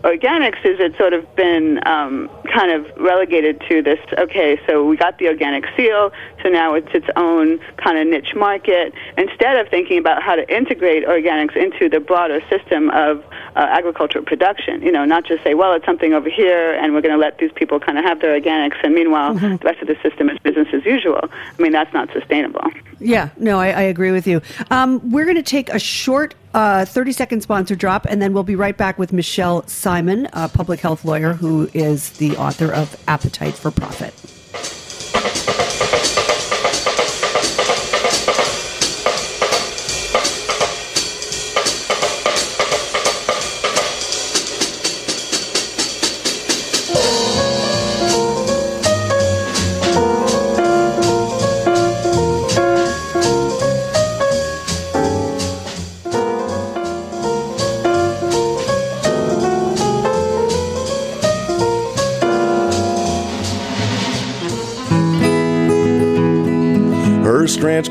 organics 0.02 0.64
is 0.64 0.80
it's 0.80 0.98
sort 0.98 1.12
of 1.12 1.34
been 1.36 1.78
um, 1.86 2.28
kind 2.52 2.72
of 2.72 2.86
relegated 2.96 3.62
to 3.68 3.82
this. 3.82 4.00
Okay, 4.18 4.60
so 4.66 4.84
we 4.84 4.96
got 4.96 5.18
the 5.18 5.28
organic 5.28 5.64
seal, 5.76 6.12
so 6.42 6.48
now 6.48 6.74
it's 6.74 6.92
its 6.92 7.06
own 7.16 7.58
kind 7.76 7.98
of 7.98 8.06
niche 8.06 8.34
market. 8.34 8.92
Instead 9.16 9.56
of 9.56 9.68
thinking 9.68 9.98
about 9.98 10.22
how 10.22 10.34
to 10.34 10.54
integrate 10.54 11.06
organics 11.06 11.56
into 11.56 11.88
the 11.88 12.00
broader 12.00 12.40
system 12.48 12.90
of 12.90 13.24
uh, 13.54 13.60
agricultural 13.60 14.24
production, 14.24 14.82
you 14.82 14.92
know, 14.92 15.04
not 15.04 15.24
just 15.24 15.42
say, 15.44 15.54
well, 15.54 15.72
it's 15.74 15.86
something 15.86 16.12
over 16.12 16.28
here, 16.28 16.72
and 16.74 16.94
we're 16.94 17.00
going 17.00 17.14
to 17.14 17.20
let 17.20 17.38
these 17.38 17.52
people 17.52 17.78
kind 17.80 17.98
of 17.98 18.04
have 18.04 18.20
their 18.20 18.38
organics, 18.38 18.76
and 18.82 18.94
meanwhile, 18.94 19.34
mm-hmm. 19.34 19.56
the 19.56 19.64
rest 19.64 19.80
of 19.80 19.88
the 19.88 19.96
system 20.02 20.28
is 20.30 20.38
business 20.38 20.68
as 20.72 20.84
usual. 20.84 21.20
I 21.22 21.62
mean, 21.62 21.72
that's 21.72 21.92
not 21.92 22.12
sustainable. 22.12 22.62
Yeah, 22.98 23.30
no, 23.36 23.58
I, 23.58 23.68
I 23.68 23.82
agree 23.82 24.12
with 24.12 24.26
you. 24.26 24.40
Um, 24.70 25.10
we're 25.10 25.24
going 25.24 25.36
to 25.36 25.42
take 25.42 25.68
a 25.70 25.78
short 25.78 26.34
uh, 26.54 26.84
30 26.84 27.12
second 27.12 27.40
sponsor 27.42 27.74
drop, 27.74 28.06
and 28.08 28.20
then 28.20 28.32
we'll 28.32 28.42
be 28.42 28.56
right 28.56 28.76
back 28.76 28.98
with 28.98 29.12
Michele 29.12 29.66
Simon, 29.66 30.28
a 30.32 30.48
public 30.48 30.80
health 30.80 31.04
lawyer 31.04 31.32
who 31.32 31.68
is 31.74 32.10
the 32.18 32.36
author 32.36 32.72
of 32.72 32.96
Appetite 33.08 33.54
for 33.54 33.70
Profit. 33.70 34.14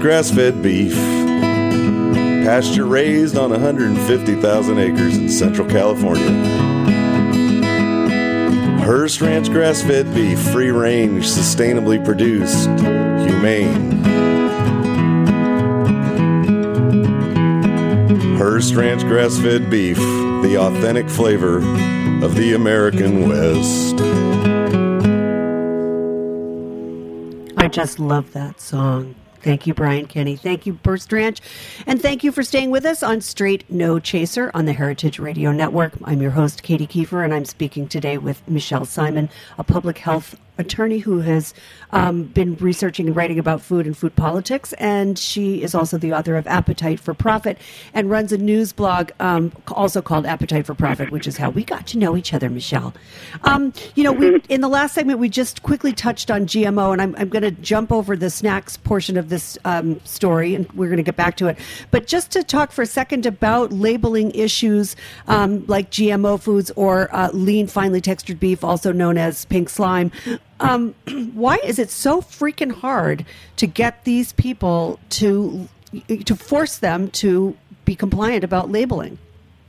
Grass 0.01 0.31
fed 0.31 0.63
beef. 0.63 0.96
Pasture 2.43 2.86
raised 2.86 3.38
on 3.38 3.51
150,000 3.51 4.79
acres 4.79 5.15
in 5.15 5.29
Central 5.29 5.67
California. 5.70 6.31
Hearst 8.84 9.22
Ranch 9.22 9.50
grass 9.51 9.84
fed 9.84 10.12
beef, 10.15 10.39
free 10.39 10.72
range, 10.72 11.25
sustainably 11.25 12.03
produced, 12.03 12.67
humane. 12.67 14.03
Hearst 18.38 18.74
Ranch 18.74 19.03
grass 19.03 19.38
fed 19.38 19.70
beef, 19.70 19.98
the 19.98 20.58
authentic 20.60 21.10
flavor 21.10 21.58
of 22.25 22.33
the 22.33 22.55
American 22.55 23.29
West. 23.29 24.01
I 27.57 27.68
just 27.68 28.00
love 28.00 28.33
that 28.33 28.59
song. 28.59 29.14
Thank 29.41 29.65
you, 29.65 29.73
Brian 29.73 30.05
Kenny. 30.05 30.35
Thank 30.35 30.65
you, 30.65 30.79
Hearst 30.85 31.11
Ranch. 31.11 31.41
And 31.87 32.01
thank 32.01 32.23
you 32.23 32.31
for 32.31 32.43
staying 32.43 32.69
with 32.69 32.85
us 32.85 33.01
on 33.01 33.21
Straight 33.21 33.69
No 33.69 33.99
Chaser 33.99 34.51
on 34.53 34.65
the 34.65 34.73
Heritage 34.73 35.17
Radio 35.19 35.51
Network. 35.51 35.93
I'm 36.03 36.21
your 36.21 36.31
host, 36.31 36.61
Katy 36.63 36.85
Keiffer, 36.85 37.23
and 37.23 37.33
I'm 37.33 37.45
speaking 37.45 37.87
today 37.87 38.17
with 38.17 38.47
Michele 38.47 38.85
Simon, 38.85 39.29
a 39.57 39.63
public 39.63 39.97
health 39.97 40.35
attorney 40.61 41.00
who 41.00 41.19
has 41.19 41.53
um, 41.91 42.24
been 42.24 42.55
researching 42.55 43.07
and 43.07 43.15
writing 43.15 43.37
about 43.37 43.61
food 43.61 43.85
and 43.85 43.97
food 43.97 44.15
politics, 44.15 44.74
and 44.74 45.19
she 45.19 45.61
is 45.61 45.75
also 45.75 45.97
the 45.97 46.13
author 46.13 46.35
of 46.35 46.47
Appetite 46.47 47.00
for 47.00 47.13
Profit 47.13 47.57
and 47.93 48.09
runs 48.09 48.31
a 48.31 48.37
news 48.37 48.71
blog 48.71 49.11
um, 49.19 49.51
also 49.74 50.01
called 50.01 50.25
Appetite 50.25 50.65
for 50.65 50.74
Profit, 50.74 51.11
which 51.11 51.27
is 51.27 51.37
how 51.37 51.50
we 51.50 51.63
got 51.63 51.87
to 51.87 51.97
know 51.97 52.15
each 52.15 52.33
other, 52.33 52.50
Michele. 52.50 52.93
Um, 53.43 53.74
you 53.95 54.03
know, 54.03 54.13
we, 54.13 54.41
in 54.50 54.61
the 54.61 54.69
last 54.69 54.93
segment, 54.93 55.19
we 55.19 55.27
just 55.27 55.63
quickly 55.63 55.91
touched 55.91 56.31
on 56.31 56.45
GMO, 56.45 56.93
and 56.93 57.01
I'm, 57.01 57.15
I'm 57.17 57.29
going 57.29 57.43
to 57.43 57.51
jump 57.51 57.91
over 57.91 58.15
the 58.15 58.29
snacks 58.29 58.77
portion 58.77 59.17
of 59.17 59.29
this 59.29 59.57
um, 59.65 60.00
story, 60.05 60.55
and 60.55 60.71
we're 60.74 60.87
going 60.87 60.97
to 60.97 61.03
get 61.03 61.15
back 61.15 61.35
to 61.37 61.47
it. 61.47 61.57
But 61.89 62.07
just 62.07 62.31
to 62.31 62.43
talk 62.43 62.71
for 62.71 62.83
a 62.83 62.87
second 62.87 63.25
about 63.25 63.74
labeling 63.74 64.31
issues 64.31 64.95
um, 65.27 65.65
like 65.67 65.91
GMO 65.91 66.39
foods 66.39 66.71
or 66.75 67.13
uh, 67.13 67.29
lean, 67.31 67.67
finely 67.67 68.01
textured 68.01 68.39
beef, 68.39 68.63
also 68.63 68.91
known 68.91 69.17
as 69.17 69.45
pink 69.45 69.69
slime. 69.69 70.11
Um, 70.61 70.95
why 71.33 71.57
is 71.57 71.79
it 71.79 71.89
so 71.89 72.21
freaking 72.21 72.71
hard 72.71 73.25
to 73.57 73.67
get 73.67 74.03
these 74.05 74.33
people 74.33 75.00
to 75.09 75.67
to 76.25 76.35
force 76.35 76.77
them 76.77 77.09
to 77.11 77.57
be 77.85 77.95
compliant 77.95 78.43
about 78.43 78.71
labeling? 78.71 79.17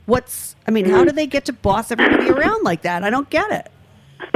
What's 0.05 0.55
I 0.67 0.71
mean, 0.71 0.85
how 0.85 1.03
do 1.03 1.11
they 1.11 1.27
get 1.27 1.45
to 1.45 1.53
boss 1.53 1.91
everybody 1.91 2.29
around 2.29 2.63
like 2.63 2.83
that? 2.83 3.03
I 3.03 3.09
don't 3.09 3.29
get 3.29 3.51
it. 3.51 3.71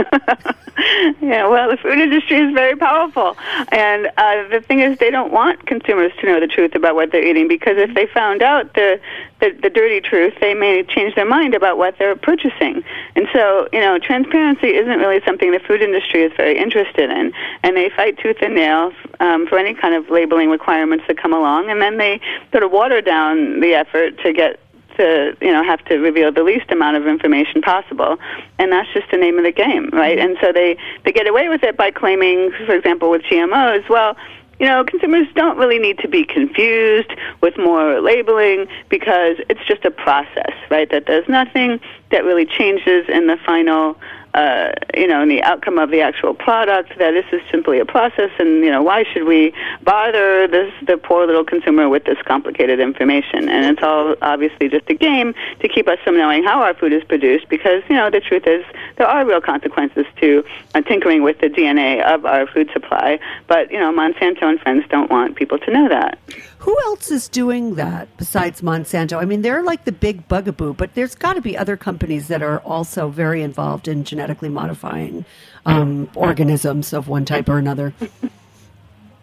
yeah, 1.21 1.47
well, 1.47 1.69
the 1.69 1.77
food 1.81 1.97
industry 1.97 2.37
is 2.37 2.53
very 2.53 2.75
powerful, 2.75 3.35
and 3.71 4.07
uh, 4.17 4.47
the 4.49 4.61
thing 4.61 4.79
is, 4.79 4.97
they 4.99 5.09
don't 5.09 5.31
want 5.31 5.65
consumers 5.65 6.11
to 6.19 6.27
know 6.27 6.39
the 6.39 6.47
truth 6.47 6.75
about 6.75 6.95
what 6.95 7.11
they're 7.11 7.25
eating 7.25 7.47
because 7.47 7.77
if 7.77 7.93
they 7.95 8.05
found 8.05 8.41
out 8.41 8.73
the, 8.75 8.99
the 9.39 9.51
the 9.61 9.69
dirty 9.69 10.01
truth, 10.01 10.33
they 10.39 10.53
may 10.53 10.83
change 10.83 11.15
their 11.15 11.25
mind 11.25 11.55
about 11.55 11.77
what 11.77 11.97
they're 11.97 12.15
purchasing. 12.15 12.83
And 13.15 13.27
so, 13.33 13.67
you 13.73 13.79
know, 13.79 13.97
transparency 13.97 14.67
isn't 14.67 14.99
really 14.99 15.21
something 15.25 15.51
the 15.51 15.59
food 15.59 15.81
industry 15.81 16.23
is 16.23 16.31
very 16.37 16.57
interested 16.57 17.09
in, 17.09 17.33
and 17.63 17.75
they 17.75 17.89
fight 17.89 18.19
tooth 18.19 18.37
and 18.41 18.53
nail 18.53 18.91
um, 19.19 19.47
for 19.47 19.57
any 19.57 19.73
kind 19.73 19.95
of 19.95 20.09
labeling 20.09 20.49
requirements 20.49 21.05
that 21.07 21.17
come 21.17 21.33
along, 21.33 21.69
and 21.71 21.81
then 21.81 21.97
they 21.97 22.19
sort 22.51 22.63
of 22.63 22.71
water 22.71 23.01
down 23.01 23.61
the 23.61 23.73
effort 23.73 24.17
to 24.19 24.33
get 24.33 24.59
to 24.97 25.35
you 25.41 25.51
know 25.51 25.63
have 25.63 25.83
to 25.85 25.97
reveal 25.97 26.31
the 26.31 26.43
least 26.43 26.71
amount 26.71 26.97
of 26.97 27.07
information 27.07 27.61
possible, 27.61 28.17
and 28.59 28.71
that's 28.71 28.91
just 28.93 29.09
the 29.11 29.17
name 29.17 29.37
of 29.37 29.43
the 29.43 29.51
game, 29.51 29.89
right? 29.91 30.17
Mm-hmm. 30.17 30.29
And 30.29 30.37
so 30.41 30.51
they 30.51 30.77
they 31.05 31.11
get 31.11 31.27
away 31.27 31.49
with 31.49 31.63
it 31.63 31.77
by 31.77 31.91
claiming, 31.91 32.51
for 32.65 32.75
example, 32.75 33.09
with 33.09 33.23
GMOs, 33.23 33.87
well. 33.89 34.15
You 34.59 34.65
know, 34.65 34.83
consumers 34.83 35.27
don't 35.35 35.55
really 35.59 35.77
need 35.77 35.99
to 35.99 36.07
be 36.07 36.25
confused 36.25 37.11
with 37.41 37.59
more 37.59 38.01
labeling 38.01 38.65
because 38.89 39.37
it's 39.49 39.63
just 39.67 39.85
a 39.85 39.91
process, 39.91 40.51
right? 40.71 40.89
That 40.89 41.05
there's 41.05 41.29
nothing 41.29 41.79
that 42.09 42.25
really 42.25 42.47
changes 42.47 43.05
in 43.07 43.27
the 43.27 43.37
final 43.45 43.95
uh, 44.37 44.71
you 44.95 45.07
know, 45.07 45.23
in 45.23 45.29
the 45.29 45.41
outcome 45.41 45.79
of 45.79 45.89
the 45.89 45.99
actual 45.99 46.35
product, 46.35 46.89
that 46.99 47.11
this 47.11 47.25
is 47.31 47.41
simply 47.49 47.79
a 47.79 47.85
process, 47.85 48.29
and 48.37 48.63
you 48.63 48.69
know, 48.69 48.83
why 48.83 49.03
should 49.03 49.23
we 49.23 49.51
bother 49.81 50.47
this 50.47 50.71
the 50.85 50.95
poor 50.95 51.25
little 51.25 51.43
consumer 51.43 51.89
with 51.89 52.03
this 52.05 52.19
complicated 52.23 52.79
information? 52.79 53.49
And 53.49 53.65
it's 53.65 53.81
all 53.81 54.15
obviously 54.21 54.69
just 54.69 54.87
a 54.91 54.93
game 54.93 55.33
to 55.61 55.67
keep 55.67 55.87
us 55.87 55.97
from 56.03 56.17
knowing 56.17 56.43
how 56.43 56.61
our 56.61 56.75
food 56.75 56.93
is 56.93 57.03
produced, 57.03 57.49
because 57.49 57.81
you 57.89 57.95
know, 57.95 58.11
the 58.11 58.19
truth 58.19 58.45
is 58.45 58.63
there 58.97 59.07
are 59.07 59.25
real 59.25 59.41
consequences 59.41 60.05
to 60.17 60.45
uh, 60.75 60.81
tinkering 60.81 61.23
with 61.23 61.39
the 61.39 61.49
DNA 61.49 62.03
of 62.03 62.23
our 62.23 62.45
food 62.45 62.69
supply. 62.73 63.19
But 63.47 63.71
you 63.71 63.79
know, 63.79 63.91
Monsanto 63.91 64.43
and 64.43 64.59
friends 64.59 64.85
don't 64.89 65.09
want 65.09 65.35
people 65.35 65.57
to 65.57 65.71
know 65.71 65.89
that. 65.89 66.19
Who 66.59 66.75
else 66.85 67.11
is 67.11 67.27
doing 67.29 67.75
that 67.75 68.07
besides 68.17 68.61
Monsanto? 68.61 69.21
I 69.21 69.25
mean, 69.25 69.41
they're 69.41 69.63
like 69.63 69.85
the 69.85 69.91
big 69.91 70.27
bugaboo, 70.27 70.73
but 70.73 70.95
there's 70.95 71.15
got 71.15 71.33
to 71.33 71.41
be 71.41 71.57
other 71.57 71.77
companies 71.77 72.27
that 72.29 72.41
are 72.41 72.59
also 72.59 73.09
very 73.09 73.41
involved 73.43 73.87
in 73.87 74.03
genetically 74.03 74.49
modifying 74.49 75.23
um, 75.65 76.09
organisms 76.15 76.93
of 76.93 77.07
one 77.07 77.25
type 77.25 77.47
or 77.47 77.57
another. 77.57 77.93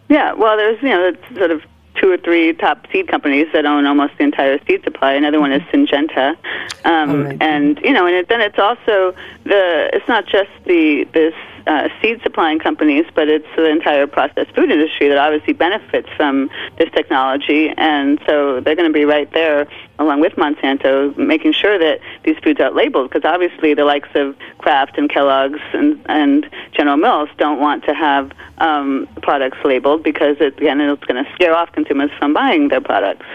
Yeah, 0.09 0.35
well, 0.35 0.57
there's 0.57 0.81
you 0.83 0.91
know 0.91 1.13
sort 1.35 1.51
of 1.51 1.63
two 1.97 2.11
or 2.11 2.19
three 2.19 2.53
top 2.53 2.87
seed 2.93 3.09
companies 3.09 3.47
that 3.53 3.65
own 3.65 3.87
almost 3.87 4.17
the 4.19 4.25
entire 4.25 4.59
seed 4.67 4.85
supply. 4.85 5.13
Another 5.15 5.41
one 5.41 5.53
is 5.53 5.63
Syngenta, 5.63 6.37
um, 6.85 7.25
right. 7.25 7.39
and 7.41 7.79
you 7.83 7.93
know, 7.93 8.07
and 8.07 8.17
it, 8.17 8.29
then 8.29 8.41
it's 8.41 8.59
also 8.59 9.15
the. 9.45 9.91
It's 9.93 10.07
not 10.07 10.27
just 10.27 10.51
the 10.67 11.09
this 11.13 11.35
uh, 11.67 11.89
seed 12.01 12.21
supplying 12.23 12.59
companies, 12.59 13.07
but 13.15 13.29
it's 13.29 13.47
the 13.57 13.69
entire 13.71 14.07
processed 14.07 14.55
food 14.55 14.71
industry 14.71 15.09
that 15.09 15.19
obviously 15.19 15.53
benefits 15.53 16.09
from 16.17 16.51
this 16.79 16.91
technology, 16.91 17.71
and 17.77 18.21
so 18.27 18.61
they're 18.61 18.77
going 18.77 18.89
to 18.89 18.93
be 18.93 19.05
right 19.05 19.33
there 19.33 19.67
along 19.99 20.21
with 20.21 20.33
Monsanto, 20.35 21.17
making 21.17 21.53
sure 21.53 21.79
that 21.79 22.01
these 22.25 22.37
foods 22.43 22.61
are 22.61 22.71
labeled, 22.71 23.11
because 23.11 23.25
obviously 23.25 23.75
the 23.75 23.85
likes 23.85 24.09
of 24.15 24.37
Kraft 24.59 24.99
and 24.99 25.09
Kellogg's 25.09 25.61
and, 25.73 26.01
and 26.07 26.51
General 26.73 26.97
Mills 26.97 27.29
don't 27.39 27.61
want 27.61 27.85
to 27.85 27.95
have 27.95 28.33
um, 28.59 29.09
products 29.23 29.59
labeled 29.65 30.03
because 30.03 30.37
it, 30.41 30.57
again 30.59 30.81
it's 30.81 31.05
going 31.05 31.25
to 31.25 31.31
scare 31.35 31.55
off 31.55 31.73
consumers 31.73 32.11
from 32.19 32.35
buying 32.35 32.69
their 32.69 32.81
products. 32.81 33.27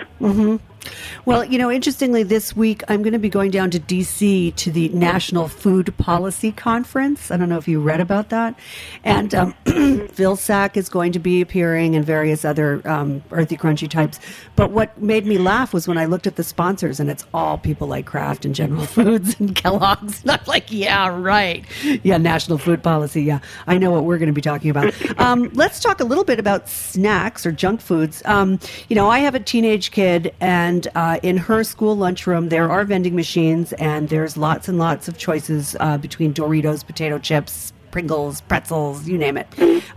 Well, 1.29 1.45
you 1.45 1.59
know, 1.59 1.69
interestingly, 1.69 2.23
this 2.23 2.55
week 2.55 2.81
I'm 2.87 3.03
going 3.03 3.13
to 3.13 3.19
be 3.19 3.29
going 3.29 3.51
down 3.51 3.69
to 3.69 3.77
D.C. 3.77 4.49
to 4.49 4.71
the 4.71 4.89
National 4.89 5.47
Food 5.47 5.95
Policy 5.95 6.51
Conference. 6.51 7.29
I 7.29 7.37
don't 7.37 7.49
know 7.49 7.59
if 7.59 7.67
you 7.67 7.79
read 7.79 8.01
about 8.01 8.29
that. 8.29 8.57
And 9.03 9.35
um, 9.35 9.53
Vilsack 9.65 10.75
is 10.75 10.89
going 10.89 11.11
to 11.11 11.19
be 11.19 11.39
appearing 11.39 11.95
and 11.95 12.03
various 12.03 12.43
other 12.43 12.81
um, 12.83 13.21
earthy, 13.29 13.57
crunchy 13.57 13.87
types. 13.87 14.19
But 14.55 14.71
what 14.71 14.99
made 14.99 15.27
me 15.27 15.37
laugh 15.37 15.71
was 15.71 15.87
when 15.87 15.99
I 15.99 16.05
looked 16.05 16.25
at 16.25 16.35
the 16.35 16.43
sponsors, 16.43 16.99
and 16.99 17.11
it's 17.11 17.23
all 17.31 17.59
people 17.59 17.87
like 17.87 18.07
Kraft 18.07 18.43
and 18.43 18.55
General 18.55 18.85
Foods 18.87 19.39
and 19.39 19.55
Kellogg's. 19.55 20.23
And 20.23 20.31
I'm 20.31 20.39
like, 20.47 20.71
yeah, 20.71 21.15
right. 21.15 21.63
Yeah, 22.01 22.17
National 22.17 22.57
Food 22.57 22.81
Policy. 22.81 23.21
Yeah, 23.21 23.37
I 23.67 23.77
know 23.77 23.91
what 23.91 24.03
we're 24.03 24.17
going 24.17 24.29
to 24.29 24.33
be 24.33 24.41
talking 24.41 24.71
about. 24.71 24.95
Um, 25.19 25.51
let's 25.53 25.79
talk 25.79 25.99
a 25.99 26.05
little 26.05 26.23
bit 26.23 26.39
about 26.39 26.67
snacks 26.67 27.45
or 27.45 27.51
junk 27.51 27.81
foods. 27.81 28.23
Um, 28.25 28.59
you 28.87 28.95
know, 28.95 29.11
I 29.11 29.19
have 29.19 29.35
a 29.35 29.39
teenage 29.39 29.91
kid, 29.91 30.33
and 30.41 30.87
uh, 30.95 31.17
in 31.23 31.37
her 31.37 31.63
school 31.63 31.95
lunchroom, 31.95 32.49
there 32.49 32.69
are 32.69 32.83
vending 32.83 33.15
machines, 33.15 33.73
and 33.73 34.09
there's 34.09 34.37
lots 34.37 34.67
and 34.67 34.77
lots 34.77 35.07
of 35.07 35.17
choices 35.17 35.75
uh, 35.79 35.97
between 35.97 36.33
Doritos, 36.33 36.85
potato 36.85 37.19
chips, 37.19 37.73
Pringles, 37.91 38.41
pretzels, 38.41 39.07
you 39.07 39.17
name 39.17 39.37
it. 39.37 39.47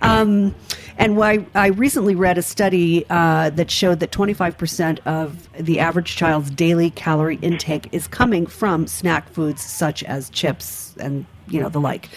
Um, 0.00 0.54
and 0.98 1.16
why 1.16 1.46
I 1.54 1.68
recently 1.68 2.14
read 2.14 2.38
a 2.38 2.42
study 2.42 3.04
uh, 3.10 3.50
that 3.50 3.70
showed 3.70 4.00
that 4.00 4.10
25% 4.10 4.98
of 5.06 5.48
the 5.52 5.78
average 5.78 6.16
child's 6.16 6.50
daily 6.50 6.90
calorie 6.90 7.38
intake 7.42 7.88
is 7.92 8.06
coming 8.08 8.46
from 8.46 8.86
snack 8.86 9.28
foods 9.28 9.62
such 9.62 10.02
as 10.04 10.30
chips 10.30 10.94
and 10.98 11.26
you 11.48 11.60
know 11.60 11.68
the 11.68 11.80
like. 11.80 12.08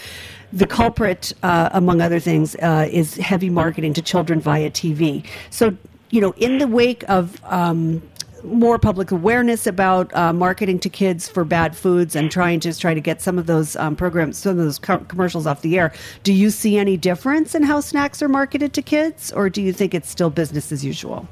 The 0.52 0.66
culprit, 0.66 1.32
uh, 1.42 1.70
among 1.72 2.00
other 2.00 2.20
things, 2.20 2.56
uh, 2.56 2.88
is 2.90 3.16
heavy 3.16 3.50
marketing 3.50 3.92
to 3.94 4.02
children 4.02 4.40
via 4.40 4.70
TV. 4.70 5.26
So, 5.50 5.76
you 6.10 6.20
know, 6.20 6.32
in 6.36 6.58
the 6.58 6.68
wake 6.68 7.04
of 7.08 7.42
um, 7.44 8.02
more 8.46 8.78
public 8.78 9.10
awareness 9.10 9.66
about 9.66 10.14
uh, 10.14 10.32
marketing 10.32 10.78
to 10.80 10.88
kids 10.88 11.28
for 11.28 11.44
bad 11.44 11.76
foods 11.76 12.16
and 12.16 12.30
trying 12.30 12.60
to 12.60 12.78
try 12.78 12.94
to 12.94 13.00
get 13.00 13.20
some 13.20 13.38
of 13.38 13.46
those 13.46 13.76
um, 13.76 13.96
programs, 13.96 14.38
some 14.38 14.52
of 14.52 14.56
those 14.58 14.78
co- 14.78 14.98
commercials 14.98 15.46
off 15.46 15.62
the 15.62 15.78
air. 15.78 15.92
Do 16.22 16.32
you 16.32 16.50
see 16.50 16.78
any 16.78 16.96
difference 16.96 17.54
in 17.54 17.62
how 17.62 17.80
snacks 17.80 18.22
are 18.22 18.28
marketed 18.28 18.72
to 18.74 18.82
kids, 18.82 19.32
or 19.32 19.50
do 19.50 19.60
you 19.60 19.72
think 19.72 19.94
it's 19.94 20.08
still 20.08 20.30
business 20.30 20.72
as 20.72 20.84
usual? 20.84 21.28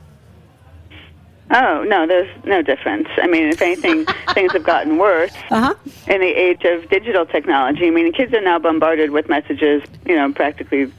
Oh 1.50 1.84
no, 1.86 2.06
there's 2.06 2.28
no 2.46 2.62
difference. 2.62 3.06
I 3.18 3.26
mean, 3.26 3.48
if 3.48 3.60
anything, 3.60 4.06
things 4.34 4.52
have 4.52 4.64
gotten 4.64 4.96
worse 4.96 5.30
Uh 5.50 5.60
huh. 5.60 5.74
in 6.08 6.20
the 6.20 6.26
age 6.28 6.64
of 6.64 6.88
digital 6.88 7.26
technology. 7.26 7.86
I 7.86 7.90
mean, 7.90 8.10
kids 8.12 8.32
are 8.32 8.40
now 8.40 8.58
bombarded 8.58 9.10
with 9.10 9.28
messages, 9.28 9.82
you 10.06 10.16
know, 10.16 10.32
practically 10.32 10.90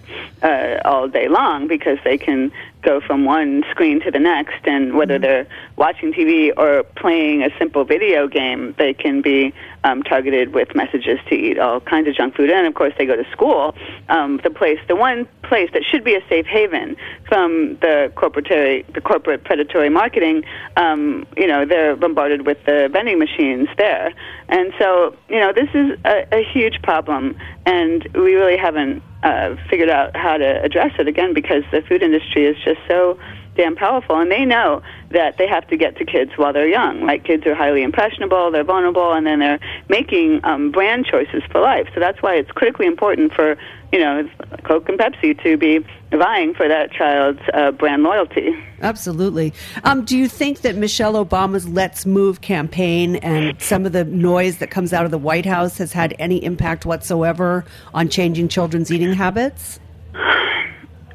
uh, 0.43 0.77
all 0.85 1.07
day 1.07 1.27
long 1.27 1.67
because 1.67 1.97
they 2.03 2.17
can 2.19 2.51
go 2.85 3.01
from 3.01 3.25
one 3.25 3.63
screen 3.71 3.99
to 4.01 4.11
the 4.11 4.19
next, 4.19 4.65
and 4.65 4.93
whether 4.95 5.17
they're 5.17 5.47
watching 5.75 6.13
TV 6.13 6.51
or 6.55 6.83
playing 6.83 7.41
a 7.41 7.49
simple 7.57 7.83
video 7.83 8.27
game, 8.27 8.75
they 8.77 8.93
can 8.93 9.21
be 9.21 9.53
um, 9.83 10.03
targeted 10.03 10.53
with 10.53 10.73
messages 10.75 11.19
to 11.29 11.35
eat 11.35 11.59
all 11.59 11.79
kinds 11.79 12.07
of 12.07 12.15
junk 12.15 12.35
food. 12.35 12.49
And 12.49 12.67
of 12.67 12.75
course, 12.75 12.93
they 12.97 13.05
go 13.05 13.15
to 13.15 13.29
school, 13.31 13.75
um, 14.09 14.39
the 14.43 14.49
place, 14.49 14.79
the 14.87 14.95
one 14.95 15.27
place 15.43 15.69
that 15.73 15.83
should 15.83 16.03
be 16.03 16.15
a 16.15 16.21
safe 16.29 16.45
haven 16.45 16.95
from 17.27 17.77
the 17.81 18.11
corporate 18.15 18.45
the 18.93 19.01
corporate 19.01 19.43
predatory 19.43 19.89
marketing. 19.89 20.43
Um, 20.77 21.25
you 21.35 21.47
know, 21.47 21.65
they're 21.65 21.95
bombarded 21.95 22.45
with 22.45 22.63
the 22.65 22.89
vending 22.91 23.19
machines 23.19 23.67
there, 23.77 24.13
and 24.49 24.73
so 24.79 25.15
you 25.29 25.39
know 25.39 25.51
this 25.53 25.69
is 25.73 25.97
a, 26.05 26.27
a 26.31 26.43
huge 26.43 26.81
problem, 26.83 27.37
and 27.65 28.07
we 28.13 28.35
really 28.35 28.57
haven't 28.57 29.01
uh, 29.25 29.55
figured 29.69 29.89
out 29.89 30.15
how 30.15 30.37
to 30.37 30.61
address 30.63 30.91
it 30.99 31.07
again 31.07 31.33
because 31.33 31.63
the 31.71 31.81
food 31.81 32.03
industry 32.03 32.45
is 32.45 32.55
just 32.63 32.79
so 32.87 33.17
damn 33.55 33.75
powerful 33.75 34.19
and 34.19 34.31
they 34.31 34.45
know 34.45 34.81
that 35.11 35.37
they 35.37 35.47
have 35.47 35.67
to 35.67 35.77
get 35.77 35.97
to 35.97 36.05
kids 36.05 36.31
while 36.35 36.53
they're 36.53 36.67
young 36.67 37.05
like 37.05 37.23
kids 37.23 37.45
are 37.45 37.55
highly 37.55 37.83
impressionable 37.83 38.51
they're 38.51 38.63
vulnerable 38.63 39.13
and 39.13 39.25
then 39.25 39.39
they're 39.39 39.59
making 39.89 40.39
um, 40.43 40.71
brand 40.71 41.05
choices 41.05 41.41
for 41.51 41.61
life 41.61 41.87
so 41.93 41.99
that's 41.99 42.21
why 42.21 42.35
it's 42.35 42.51
critically 42.51 42.85
important 42.85 43.33
for 43.33 43.57
you 43.91 43.99
know 43.99 44.29
coke 44.63 44.89
and 44.89 44.99
pepsi 44.99 45.41
to 45.41 45.57
be 45.57 45.79
vying 46.11 46.53
for 46.53 46.67
that 46.67 46.91
child's 46.91 47.41
uh, 47.53 47.71
brand 47.71 48.03
loyalty 48.03 48.53
Absolutely. 48.81 49.53
Um, 49.83 50.03
do 50.03 50.17
you 50.17 50.27
think 50.27 50.61
that 50.61 50.75
Michelle 50.75 51.13
Obama's 51.13 51.67
Let's 51.67 52.05
Move 52.05 52.41
campaign 52.41 53.15
and 53.17 53.59
some 53.61 53.85
of 53.85 53.93
the 53.93 54.03
noise 54.03 54.57
that 54.57 54.69
comes 54.69 54.93
out 54.93 55.05
of 55.05 55.11
the 55.11 55.17
White 55.17 55.45
House 55.45 55.77
has 55.77 55.93
had 55.93 56.13
any 56.19 56.43
impact 56.43 56.85
whatsoever 56.85 57.65
on 57.93 58.09
changing 58.09 58.49
children's 58.49 58.91
eating 58.91 59.13
habits? 59.13 59.79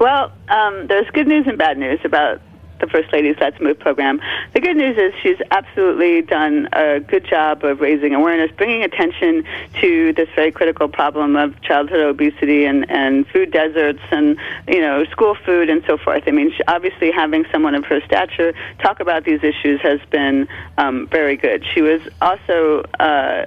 Well, 0.01 0.33
um, 0.49 0.87
there's 0.87 1.09
good 1.11 1.29
news 1.29 1.47
and 1.47 1.59
bad 1.59 1.77
news 1.77 2.01
about 2.05 2.41
the 2.81 2.87
First 2.87 3.13
Lady's 3.13 3.37
Let's 3.39 3.61
Move 3.61 3.79
program. 3.79 4.19
The 4.55 4.61
good 4.61 4.79
news 4.79 4.97
is 4.97 5.13
she's 5.23 5.37
absolutely 5.51 6.23
done 6.23 6.71
a 6.73 7.01
good 7.01 7.27
job 7.27 7.63
of 7.65 7.83
raising 7.83 8.15
awareness, 8.15 8.51
bringing 8.57 8.83
attention 8.83 9.45
to 9.83 10.15
this 10.15 10.31
very 10.35 10.53
critical 10.53 10.89
problem 10.89 11.37
of 11.37 11.61
childhood 11.61 12.01
obesity 12.01 12.65
and, 12.65 12.91
and 12.91 13.27
food 13.29 13.51
deserts 13.51 14.01
and, 14.11 14.39
you 14.67 14.81
know, 14.81 15.05
school 15.05 15.35
food 15.45 15.69
and 15.69 15.85
so 15.87 15.99
forth. 15.99 16.23
I 16.27 16.31
mean, 16.31 16.51
she, 16.57 16.63
obviously 16.67 17.11
having 17.11 17.45
someone 17.53 17.75
of 17.75 17.85
her 17.85 18.01
stature 18.01 18.55
talk 18.83 19.01
about 19.01 19.25
these 19.25 19.45
issues 19.45 19.83
has 19.83 20.01
been 20.09 20.49
um, 20.79 21.09
very 21.09 21.37
good. 21.37 21.63
She 21.75 21.83
was 21.83 22.01
also... 22.23 22.85
Uh, 22.99 23.45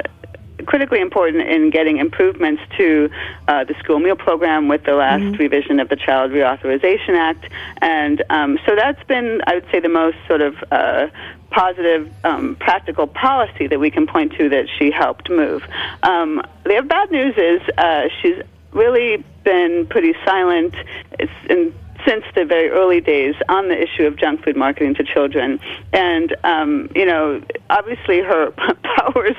critically 0.65 0.99
important 0.99 1.43
in 1.47 1.69
getting 1.69 1.97
improvements 1.97 2.61
to 2.77 3.09
uh, 3.47 3.63
the 3.63 3.73
school 3.75 3.99
meal 3.99 4.15
program 4.15 4.67
with 4.67 4.83
the 4.83 4.93
last 4.93 5.37
revision 5.39 5.79
of 5.79 5.89
the 5.89 5.95
Child 5.95 6.31
Reauthorization 6.31 7.15
Act. 7.15 7.45
And 7.81 8.23
um, 8.29 8.59
so 8.65 8.75
that's 8.75 9.03
been, 9.03 9.41
I 9.47 9.55
would 9.55 9.65
say, 9.71 9.79
the 9.79 9.89
most 9.89 10.17
sort 10.27 10.41
of 10.41 10.55
uh, 10.71 11.07
positive, 11.49 12.11
um, 12.23 12.55
practical 12.55 13.07
policy 13.07 13.67
that 13.67 13.79
we 13.79 13.91
can 13.91 14.07
point 14.07 14.33
to 14.33 14.49
that 14.49 14.67
she 14.77 14.91
helped 14.91 15.29
move. 15.29 15.63
Um, 16.01 16.41
the 16.63 16.81
bad 16.87 17.11
news 17.11 17.35
is 17.37 17.61
uh, 17.77 18.09
she's 18.21 18.41
really 18.71 19.23
been 19.43 19.85
pretty 19.87 20.15
silent. 20.25 20.73
It's 21.19 21.31
in 21.49 21.73
since 22.05 22.23
the 22.35 22.45
very 22.45 22.69
early 22.69 23.01
days 23.01 23.35
on 23.49 23.67
the 23.67 23.81
issue 23.81 24.05
of 24.05 24.17
junk 24.17 24.43
food 24.43 24.55
marketing 24.55 24.95
to 24.95 25.03
children. 25.03 25.59
And, 25.91 26.35
um, 26.43 26.89
you 26.95 27.05
know, 27.05 27.41
obviously 27.69 28.21
her 28.21 28.51
powers 28.97 29.35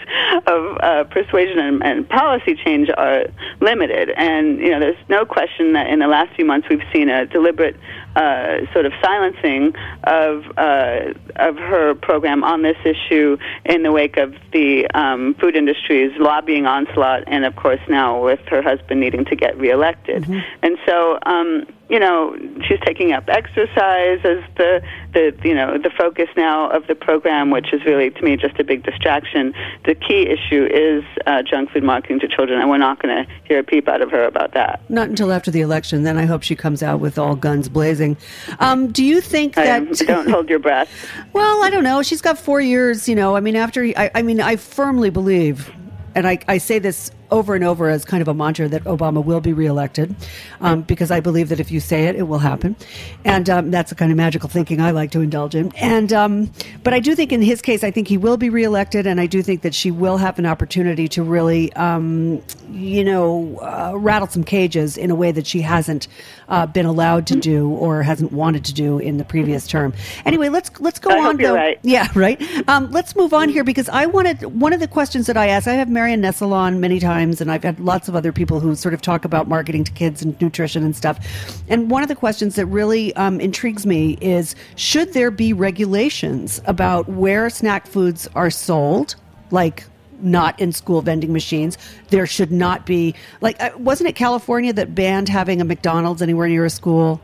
of 0.47 0.79
uh, 0.81 1.05
persuasion 1.05 1.59
and, 1.59 1.83
and 1.83 2.09
policy 2.09 2.55
change 2.55 2.91
are 2.97 3.25
limited. 3.61 4.11
And, 4.11 4.59
you 4.61 4.71
know, 4.71 4.81
there's 4.81 5.09
no 5.09 5.25
question 5.25 5.73
that 5.75 5.89
in 5.89 5.99
the 5.99 6.07
last 6.07 6.35
few 6.35 6.45
months 6.45 6.69
we've 6.69 6.83
seen 6.93 7.09
a 7.09 7.27
deliberate 7.27 7.77
uh, 8.17 8.59
sort 8.73 8.87
of 8.87 8.93
silencing 9.03 9.75
of 10.05 10.45
uh, 10.57 11.13
of 11.37 11.57
her 11.57 11.95
program 11.97 12.45
on 12.45 12.63
this 12.63 12.77
issue 12.85 13.37
in 13.65 13.83
the 13.83 13.91
wake 13.91 14.17
of 14.17 14.35
the 14.53 14.87
um, 14.95 15.35
food 15.35 15.57
industry's 15.57 16.13
lobbying 16.19 16.67
onslaught, 16.67 17.25
and 17.27 17.45
of 17.45 17.57
course 17.57 17.81
now 17.89 18.25
with 18.25 18.41
her 18.47 18.63
husband 18.63 19.01
needing 19.01 19.25
to 19.25 19.35
get 19.35 19.59
reelected. 19.59 20.29
And 20.63 20.79
so, 20.87 21.19
um, 21.27 21.67
you 21.89 21.99
know, 21.99 22.37
she's 22.67 22.81
taking 22.85 23.13
up 23.13 23.29
exercise 23.29 24.21
as 24.25 24.43
the 24.57 24.83
the 25.13 25.37
you 25.45 25.55
know 25.55 25.77
the 25.77 25.91
focus 25.91 26.29
now 26.37 26.71
of 26.71 26.87
the 26.87 26.95
program, 26.95 27.51
which 27.51 27.73
is 27.73 27.85
really 27.85 28.11
to 28.11 28.23
me 28.23 28.37
just 28.37 28.59
a 28.59 28.65
big 28.65 28.83
distraction. 28.83 29.55
The 29.85 29.95
key 29.95 30.23
issue 30.23 30.67
is 30.73 31.05
uh, 31.27 31.43
junk 31.43 31.71
food 31.71 31.85
marketing 31.85 32.21
to 32.21 32.29
children, 32.29 32.61
and 32.61 32.71
we're 32.71 32.79
not 32.79 33.03
going 33.03 33.25
to 33.25 33.33
hear 33.45 33.59
a 33.59 33.63
peep 33.63 33.87
out 33.87 34.01
of 34.01 34.11
her 34.11 34.25
about 34.25 34.55
that. 34.55 34.81
Not 34.89 35.09
until 35.11 35.31
after 35.31 35.51
the 35.51 35.61
election. 35.61 36.05
Then 36.05 36.17
I 36.17 36.25
hope 36.25 36.43
she 36.43 36.57
comes 36.57 36.83
out 36.83 37.01
with 37.01 37.19
all 37.19 37.37
guns 37.37 37.69
blazing. 37.69 38.17
Um, 38.61 38.91
do 38.91 39.05
you 39.05 39.21
think 39.21 39.55
that? 39.55 39.83
Um, 39.83 39.93
don't 40.07 40.29
hold 40.29 40.49
your 40.49 40.61
breath. 40.61 40.91
Well, 41.35 41.63
I 41.63 41.71
don't 41.71 41.85
know. 41.85 42.03
She's 42.03 42.23
got 42.23 42.39
four 42.39 42.63
years. 42.63 43.09
You 43.09 43.15
know, 43.15 43.37
I 43.37 43.41
mean, 43.41 43.57
after 43.57 43.85
I, 43.85 44.11
I 44.15 44.23
mean, 44.23 44.41
I 44.41 44.57
firmly 44.57 45.11
believe, 45.11 45.71
and 46.15 46.27
I, 46.27 46.39
I 46.49 46.59
say 46.59 46.79
this 46.79 47.11
over 47.31 47.55
and 47.55 47.65
over 47.65 47.89
as 47.89 48.05
kind 48.05 48.21
of 48.23 48.29
a 48.29 48.35
mantra 48.35 48.69
that 48.69 48.85
Obama 48.85 49.25
will 49.25 49.41
be 49.41 49.53
reelected, 49.53 50.15
um, 50.61 50.83
because 50.83 51.11
I 51.11 51.21
believe 51.21 51.49
that 51.49 51.61
if 51.61 51.71
you 51.71 51.81
say 51.81 52.05
it, 52.05 52.17
it 52.17 52.25
will 52.25 52.39
happen, 52.39 52.77
and 53.25 53.49
um, 53.51 53.71
that's 53.71 53.91
the 53.91 53.97
kind 53.97 54.11
of 54.11 54.17
magical 54.17 54.49
thinking 54.49 54.81
I 54.81 54.91
like 54.91 55.11
to 55.13 55.21
indulge 55.21 55.55
in. 55.55 55.73
And 55.77 56.13
um, 56.13 56.51
but 56.83 56.95
I 56.95 57.01
do 57.01 57.15
think 57.15 57.33
in 57.33 57.43
his 57.43 57.63
case, 57.63 57.83
I 57.85 57.91
think 57.91 58.09
he 58.09 58.17
will 58.17 58.37
be 58.37 58.51
reelected, 58.51 59.07
and 59.07 59.21
I 59.21 59.27
do 59.27 59.43
think 59.43 59.63
that 59.63 59.75
she 59.75 59.91
will 59.91 60.17
have 60.19 60.39
an 60.39 60.47
opportunity 60.47 61.09
to 61.09 61.23
really, 61.23 61.73
um, 61.75 62.43
you 62.71 63.05
know, 63.05 63.59
uh, 63.59 63.97
rattle 63.97 64.29
some 64.29 64.45
cages 64.45 64.97
in 64.97 65.11
a 65.11 65.15
way 65.15 65.33
that 65.33 65.47
she 65.47 65.61
hasn't 65.61 66.09
uh, 66.49 66.67
been 66.67 66.87
allowed 66.87 67.27
to 67.29 67.37
do 67.37 67.71
or 67.71 68.03
hasn't 68.03 68.33
wanted 68.33 68.65
to 68.67 68.75
do 68.75 68.99
in 68.99 69.17
the 69.17 69.25
previous 69.25 69.67
term. 69.67 69.93
Anyway, 70.25 70.49
let's 70.49 70.71
let's 70.81 70.99
go 70.99 71.11
I 71.11 71.19
on. 71.19 71.25
hope 71.25 71.41
you're 71.41 71.51
though. 71.51 71.57
right. 71.57 71.79
Yeah, 71.83 72.09
right. 72.15 72.41
Um, 72.69 72.91
let's 72.91 73.17
move 73.17 73.33
on 73.35 73.49
here 73.49 73.65
because 73.65 73.89
I 73.89 74.07
wanted 74.07 74.43
one 74.43 74.73
of 74.73 74.81
the 74.81 74.89
questions 74.89 75.27
that 75.27 75.37
I 75.37 75.49
asked. 75.49 75.67
I 75.67 75.75
have 75.75 75.89
Marion 75.89 76.21
Nestle 76.21 76.53
on 76.53 76.81
many 76.81 77.01
times, 77.01 77.14
and 77.15 77.51
I've 77.51 77.63
had 77.63 77.81
lots 77.81 78.09
of 78.09 78.17
other 78.17 78.33
people 78.33 78.61
who 78.61 78.75
sort 78.75 78.95
of 78.95 79.03
talk 79.03 79.25
about 79.25 79.49
marketing 79.49 79.85
to 79.85 79.93
kids 79.93 80.23
and 80.23 80.41
nutrition 80.41 80.85
and 80.85 80.95
stuff. 80.95 81.63
And 81.69 81.91
one 81.91 82.03
of 82.03 82.09
the 82.09 82.15
questions 82.15 82.57
that 82.57 82.67
really 82.67 83.15
um, 83.17 83.41
intrigues 83.41 83.87
me 83.87 84.19
is: 84.21 84.55
Should 84.77 85.13
there 85.13 85.31
be 85.31 85.53
regulations 85.53 86.61
about 86.67 87.09
where 87.09 87.49
snack 87.51 87.87
foods 87.87 88.29
are 88.35 88.51
sold, 88.51 89.17
like? 89.51 89.85
Not 90.21 90.59
in 90.59 90.73
school 90.73 91.03
vending 91.03 91.33
machines. 91.35 91.77
There 92.09 92.25
should 92.25 92.51
not 92.51 92.87
be 92.87 93.15
like 93.43 93.61
uh, 93.61 93.71
wasn't 93.77 94.09
it 94.09 94.15
California 94.15 94.73
that 94.73 94.95
banned 94.95 95.29
having 95.29 95.61
a 95.61 95.65
McDonald's 95.65 96.23
anywhere 96.23 96.49
near 96.49 96.65
a 96.65 96.71
school? 96.71 97.21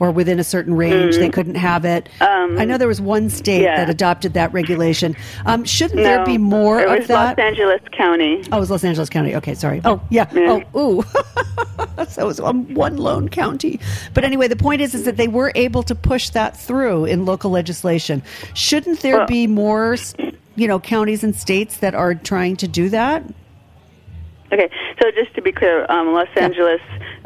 Or 0.00 0.10
within 0.10 0.40
a 0.40 0.44
certain 0.44 0.74
range 0.74 1.16
they 1.16 1.28
couldn't 1.28 1.54
have 1.56 1.84
it. 1.84 2.08
I 2.20 2.64
know 2.64 2.78
there 2.78 2.88
was 2.88 3.00
one 3.00 3.28
state 3.30 3.60
Mm. 3.60 3.64
yeah. 3.64 3.76
that 3.76 3.90
adopted 3.90 4.32
that 4.34 4.52
regulation. 4.52 5.14
Um, 5.46 5.64
shouldn't 5.64 5.98
there 6.00 6.24
be 6.24 6.38
more 6.38 6.80
it 6.80 6.88
of 6.88 6.98
was 7.00 7.08
that? 7.08 7.36
Los 7.38 7.46
Angeles 7.46 7.80
County. 7.92 8.42
Oh, 8.50 8.56
it 8.56 8.60
was 8.60 8.70
Los 8.70 8.82
Angeles 8.84 9.08
County. 9.10 9.34
Okay, 9.36 9.54
sorry. 9.54 9.80
Oh, 9.84 10.00
yeah. 10.08 10.26
Yeah. 10.32 10.60
Oh, 10.74 11.00
ooh. 11.00 11.02
so 12.08 12.22
it 12.22 12.26
was 12.26 12.40
um, 12.40 12.72
one 12.74 12.96
lone 12.96 13.28
county. 13.28 13.78
But 14.14 14.24
anyway, 14.24 14.48
the 14.48 14.56
point 14.56 14.80
is, 14.80 14.94
is 14.94 15.04
that 15.04 15.16
they 15.18 15.28
were 15.28 15.52
able 15.54 15.82
to 15.84 15.94
push 15.94 16.30
that 16.30 16.56
through 16.56 17.04
in 17.04 17.26
local 17.26 17.50
legislation. 17.50 18.22
Shouldn't 18.54 19.00
there 19.00 19.18
Well- 19.18 19.26
be 19.26 19.46
more, 19.46 19.96
you 20.56 20.66
know, 20.66 20.80
counties 20.80 21.22
and 21.22 21.36
states 21.36 21.76
that 21.78 21.94
are 21.94 22.14
trying 22.14 22.56
to 22.56 22.68
do 22.68 22.88
that? 22.88 23.22
Okay, 24.52 24.68
so 25.00 25.10
just 25.12 25.34
to 25.36 25.42
be 25.42 25.52
clear, 25.52 25.86
um, 25.90 26.12
Los 26.12 26.26
Angeles 26.36 26.80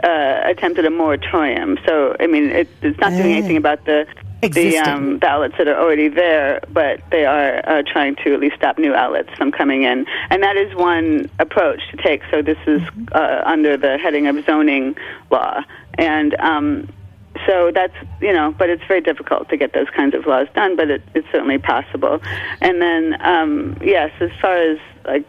uh, 0.04 0.42
attempted 0.44 0.84
a 0.84 0.90
moratorium. 0.90 1.78
So 1.86 2.16
I 2.20 2.26
mean, 2.26 2.50
it, 2.50 2.68
it's 2.82 2.98
not 3.00 3.10
doing 3.10 3.32
anything 3.32 3.56
about 3.56 3.84
the 3.86 4.06
the, 4.40 4.46
Existing. 4.48 4.92
um, 4.92 5.18
the 5.20 5.26
outlets 5.26 5.54
that 5.56 5.68
are 5.68 5.80
already 5.80 6.08
there, 6.08 6.60
but 6.70 7.00
they 7.10 7.24
are 7.24 7.66
uh, 7.66 7.82
trying 7.82 8.14
to 8.16 8.34
at 8.34 8.40
least 8.40 8.56
stop 8.56 8.78
new 8.78 8.94
outlets 8.94 9.30
from 9.38 9.50
coming 9.50 9.84
in, 9.84 10.04
and 10.28 10.42
that 10.42 10.56
is 10.56 10.74
one 10.74 11.30
approach 11.38 11.80
to 11.92 11.96
take. 11.96 12.20
So 12.30 12.42
this 12.42 12.58
is 12.66 12.82
uh, 13.12 13.42
under 13.46 13.78
the 13.78 13.96
heading 13.98 14.26
of 14.26 14.44
zoning 14.44 14.96
law, 15.30 15.62
and. 15.94 16.34
Um, 16.36 16.88
so 17.46 17.72
that's 17.74 17.94
you 18.20 18.32
know, 18.32 18.54
but 18.56 18.70
it's 18.70 18.84
very 18.86 19.00
difficult 19.00 19.48
to 19.48 19.56
get 19.56 19.72
those 19.72 19.90
kinds 19.90 20.14
of 20.14 20.24
laws 20.24 20.46
done. 20.54 20.76
But 20.76 20.88
it, 20.88 21.02
it's 21.14 21.26
certainly 21.32 21.58
possible. 21.58 22.20
And 22.60 22.80
then 22.80 23.20
um, 23.20 23.76
yes, 23.82 24.12
as 24.20 24.30
far 24.40 24.54
as 24.54 24.78
like 25.04 25.28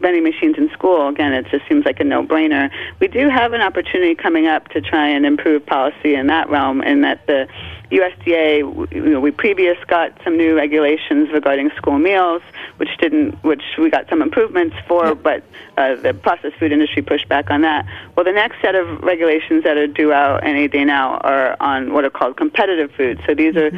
vending 0.00 0.22
machines 0.22 0.56
in 0.58 0.70
school, 0.70 1.08
again, 1.08 1.32
it 1.32 1.46
just 1.50 1.68
seems 1.68 1.84
like 1.84 2.00
a 2.00 2.04
no-brainer. 2.04 2.70
We 3.00 3.08
do 3.08 3.28
have 3.28 3.52
an 3.52 3.60
opportunity 3.60 4.14
coming 4.14 4.46
up 4.46 4.68
to 4.68 4.80
try 4.80 5.06
and 5.06 5.26
improve 5.26 5.64
policy 5.64 6.14
in 6.14 6.26
that 6.28 6.48
realm, 6.48 6.82
in 6.82 7.02
that 7.02 7.26
the 7.26 7.46
USDA, 7.90 8.92
you 8.92 9.00
know, 9.00 9.20
we 9.20 9.30
previous 9.30 9.76
got 9.86 10.12
some 10.22 10.36
new 10.36 10.56
regulations 10.56 11.30
regarding 11.32 11.70
school 11.76 11.98
meals, 11.98 12.42
which 12.76 12.90
didn't, 12.98 13.42
which 13.42 13.62
we 13.78 13.90
got 13.90 14.08
some 14.08 14.22
improvements 14.22 14.76
for, 14.86 15.14
but 15.14 15.42
uh, 15.76 15.96
the 15.96 16.14
processed 16.14 16.56
food 16.56 16.72
industry 16.72 17.02
pushed 17.02 17.28
back 17.28 17.50
on 17.50 17.62
that. 17.62 17.86
Well, 18.16 18.24
the 18.24 18.32
next 18.32 18.60
set 18.60 18.74
of 18.74 19.02
regulations 19.02 19.64
that 19.64 19.76
are 19.76 19.86
due 19.86 20.12
out 20.12 20.44
any 20.44 20.68
day 20.68 20.84
now 20.84 21.18
are 21.18 21.56
on 21.60 21.92
what 21.92 22.04
are 22.04 22.10
called 22.10 22.36
competitive 22.36 22.92
foods. 22.92 23.20
So 23.26 23.34
these 23.34 23.56
are 23.56 23.70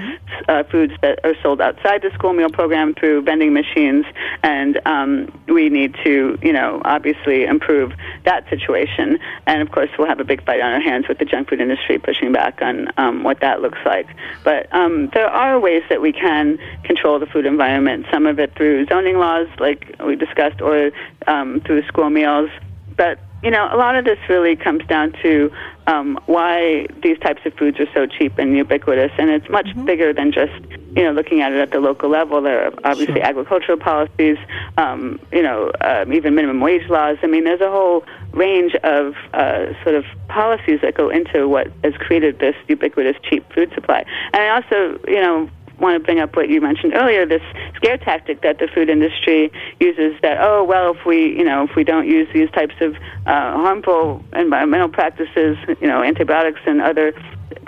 uh, 0.48 0.64
foods 0.64 0.92
that 1.03 1.20
are 1.25 1.35
sold 1.42 1.61
outside 1.61 2.03
the 2.03 2.11
school 2.11 2.33
meal 2.33 2.51
program 2.51 2.94
through 2.94 3.22
vending 3.22 3.53
machines, 3.53 4.05
and 4.42 4.79
um, 4.87 5.42
we 5.46 5.68
need 5.68 5.94
to, 6.05 6.38
you 6.42 6.53
know, 6.53 6.83
obviously 6.85 7.44
improve 7.44 7.92
that 8.25 8.48
situation. 8.51 9.18
And 9.46 9.62
of 9.62 9.70
course, 9.70 9.90
we'll 9.98 10.09
have 10.09 10.20
a 10.20 10.25
big 10.25 10.44
fight 10.44 10.61
on 10.61 10.72
our 10.72 10.81
hands 10.81 11.09
with 11.09 11.18
the 11.18 11.25
junk 11.25 11.48
food 11.48 11.61
industry 11.61 11.98
pushing 11.98 12.33
back 12.33 12.61
on 12.61 12.88
um, 12.96 13.22
what 13.22 13.40
that 13.40 13.62
looks 13.62 13.79
like. 13.87 14.01
But 14.44 14.72
um, 14.74 15.10
there 15.14 15.28
are 15.28 15.58
ways 15.58 15.82
that 15.88 16.00
we 16.00 16.12
can 16.12 16.58
control 16.84 17.18
the 17.18 17.26
food 17.26 17.46
environment. 17.46 18.06
Some 18.12 18.26
of 18.26 18.38
it 18.38 18.54
through 18.56 18.86
zoning 18.86 19.18
laws, 19.18 19.48
like 19.58 19.94
we 20.04 20.16
discussed, 20.16 20.60
or 20.60 20.90
um, 21.26 21.60
through 21.66 21.82
school 21.86 22.10
meals. 22.10 22.50
But 22.96 23.18
you 23.42 23.50
know, 23.50 23.68
a 23.72 23.76
lot 23.76 23.96
of 23.96 24.05
this 24.05 24.18
really 24.28 24.55
comes 24.55 24.87
down 24.87 25.12
to 25.22 25.50
um, 25.88 26.18
why 26.26 26.87
these 27.02 27.18
types 27.18 27.40
of 27.44 27.55
foods 27.55 27.81
are 27.81 27.92
so 27.92 28.07
cheap 28.07 28.38
and 28.38 28.57
ubiquitous, 28.57 29.11
and 29.18 29.31
it's 29.31 29.48
much 29.48 29.66
bigger 29.85 30.12
than 30.12 30.31
just 30.31 30.52
you 30.96 31.02
know 31.02 31.11
looking 31.11 31.40
at 31.40 31.52
it 31.52 31.59
at 31.59 31.72
the 31.72 31.81
local 31.81 32.09
level. 32.09 32.40
There 32.40 32.66
are 32.66 32.72
obviously 32.85 33.20
agricultural 33.20 33.78
policies, 33.78 34.37
um, 34.76 35.18
you 35.33 35.42
know, 35.42 35.72
um, 35.81 36.12
even 36.12 36.35
minimum 36.35 36.61
wage 36.61 36.88
laws. 36.88 37.18
I 37.22 37.26
mean, 37.26 37.44
there's 37.44 37.61
a 37.61 37.70
whole 37.70 38.05
range 38.33 38.74
of 38.85 39.14
uh, 39.35 39.72
sort 39.83 39.96
of 39.96 40.05
policies 40.28 40.81
that 40.83 40.94
go 40.94 41.11
into 41.11 41.48
what 41.48 41.66
has 41.83 41.94
created 41.94 42.38
this 42.38 42.55
ubiquitous 42.68 43.16
cheap 43.28 43.44
food 43.52 43.72
supply. 43.74 44.05
And 44.33 44.42
I 44.42 44.48
also, 44.50 45.00
you 45.09 45.20
know, 45.20 45.50
want 45.78 45.94
to 45.94 46.00
bring 46.00 46.20
up 46.20 46.37
what 46.37 46.48
you 46.48 46.61
mentioned 46.61 46.94
earlier 46.94 47.26
this 47.26 47.42
scare 47.74 47.98
tactic 47.98 48.42
that 48.42 48.58
the 48.58 48.68
food 48.68 48.88
industry 48.88 49.50
uses 49.80 50.14
that 50.22 50.38
oh 50.40 50.62
well 50.62 50.94
if 50.94 51.04
we 51.04 51.37
you 51.37 51.44
know 51.44 51.64
if 51.64 51.74
we 51.74 51.85
don't 51.85 52.06
use 52.06 52.28
these 52.32 52.50
types 52.50 52.74
of 52.80 52.94
uh, 53.26 53.52
harmful 53.52 54.24
environmental 54.35 54.88
practices 54.88 55.56
you 55.80 55.88
know 55.88 56.02
antibiotics 56.02 56.61
and 56.66 56.80
other 56.80 57.12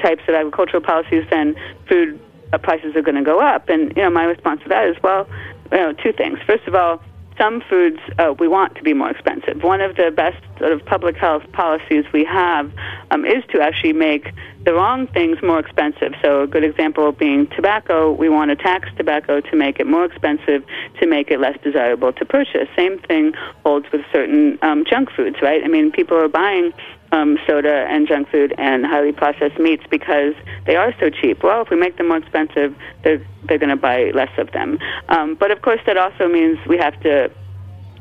types 0.01 0.23
of 0.29 0.35
agricultural 0.35 0.83
policies 0.83 1.25
then 1.31 1.55
food 1.89 2.21
uh, 2.55 2.59
prices 2.59 2.95
are 2.95 3.03
going 3.03 3.17
to 3.17 3.23
go 3.23 3.41
up. 3.41 3.69
And 3.69 3.93
you 3.97 4.03
know 4.03 4.11
my 4.11 4.25
response 4.25 4.63
to 4.63 4.69
that 4.69 4.87
is 4.87 4.97
well 5.03 5.29
you 5.73 5.79
know 5.79 5.93
two 5.93 6.13
things. 6.13 6.39
First 6.47 6.67
of 6.67 6.75
all 6.75 7.03
some 7.39 7.63
foods 7.69 7.99
uh, 8.19 8.35
we 8.39 8.49
want 8.49 8.75
to 8.77 8.83
be 8.83 8.95
more 8.95 9.11
expensive. 9.11 9.63
One 9.63 9.81
of 9.81 9.97
the 9.97 10.11
best 10.11 10.43
sort 10.59 10.73
of 10.73 10.85
public 10.85 11.17
health 11.17 11.43
policies 11.53 12.05
we 12.13 12.25
have 12.25 12.73
um, 13.11 13.25
is 13.25 13.43
to 13.53 13.61
actually 13.61 13.93
make 13.93 14.33
the 14.65 14.73
wrong 14.73 15.07
things 15.09 15.39
more 15.43 15.59
expensive. 15.59 16.15
So 16.23 16.43
a 16.43 16.47
good 16.47 16.65
example 16.65 17.11
being 17.13 17.47
tobacco. 17.49 18.13
We 18.13 18.29
want 18.29 18.51
to 18.51 18.57
tax 18.57 18.89
tobacco 18.97 19.41
to 19.41 19.57
make 19.57 19.81
it 19.81 19.87
more 19.87 20.05
expensive, 20.05 20.65
to 21.01 21.07
make 21.07 21.31
it 21.31 21.41
less 21.41 21.59
desirable 21.63 22.13
to 22.13 22.25
purchase. 22.25 22.69
Same 22.77 22.99
thing 23.01 23.35
holds 23.65 23.87
with 23.93 24.03
certain 24.13 24.59
um, 24.63 24.85
junk 24.89 25.11
foods, 25.11 25.37
right? 25.43 25.63
I 25.63 25.69
mean, 25.69 25.91
people 25.91 26.17
are 26.17 26.29
buying 26.29 26.73
um, 27.15 27.39
soda 27.47 27.87
and 27.89 28.09
junk 28.09 28.29
food 28.29 28.53
and 28.59 28.85
highly 28.85 29.13
processed 29.13 29.59
meats 29.59 29.85
because 29.89 30.35
they 30.67 30.75
are 30.75 30.93
so 30.99 31.11
cheap. 31.11 31.43
Well, 31.43 31.63
if 31.63 31.71
we 31.71 31.77
make 31.77 31.97
them 31.97 32.09
more 32.09 32.19
expensive, 32.19 32.75
they're 33.03 33.25
they're 33.45 33.59
going 33.59 33.71
to 33.71 33.77
buy 33.77 34.11
less 34.15 34.37
of 34.39 34.51
them. 34.53 34.79
Um, 35.09 35.35
but 35.35 35.51
of 35.51 35.63
course, 35.63 35.81
that 35.87 35.97
also 35.97 36.29
means 36.29 36.59
we 36.67 36.79
have 36.79 36.99
to 37.01 37.31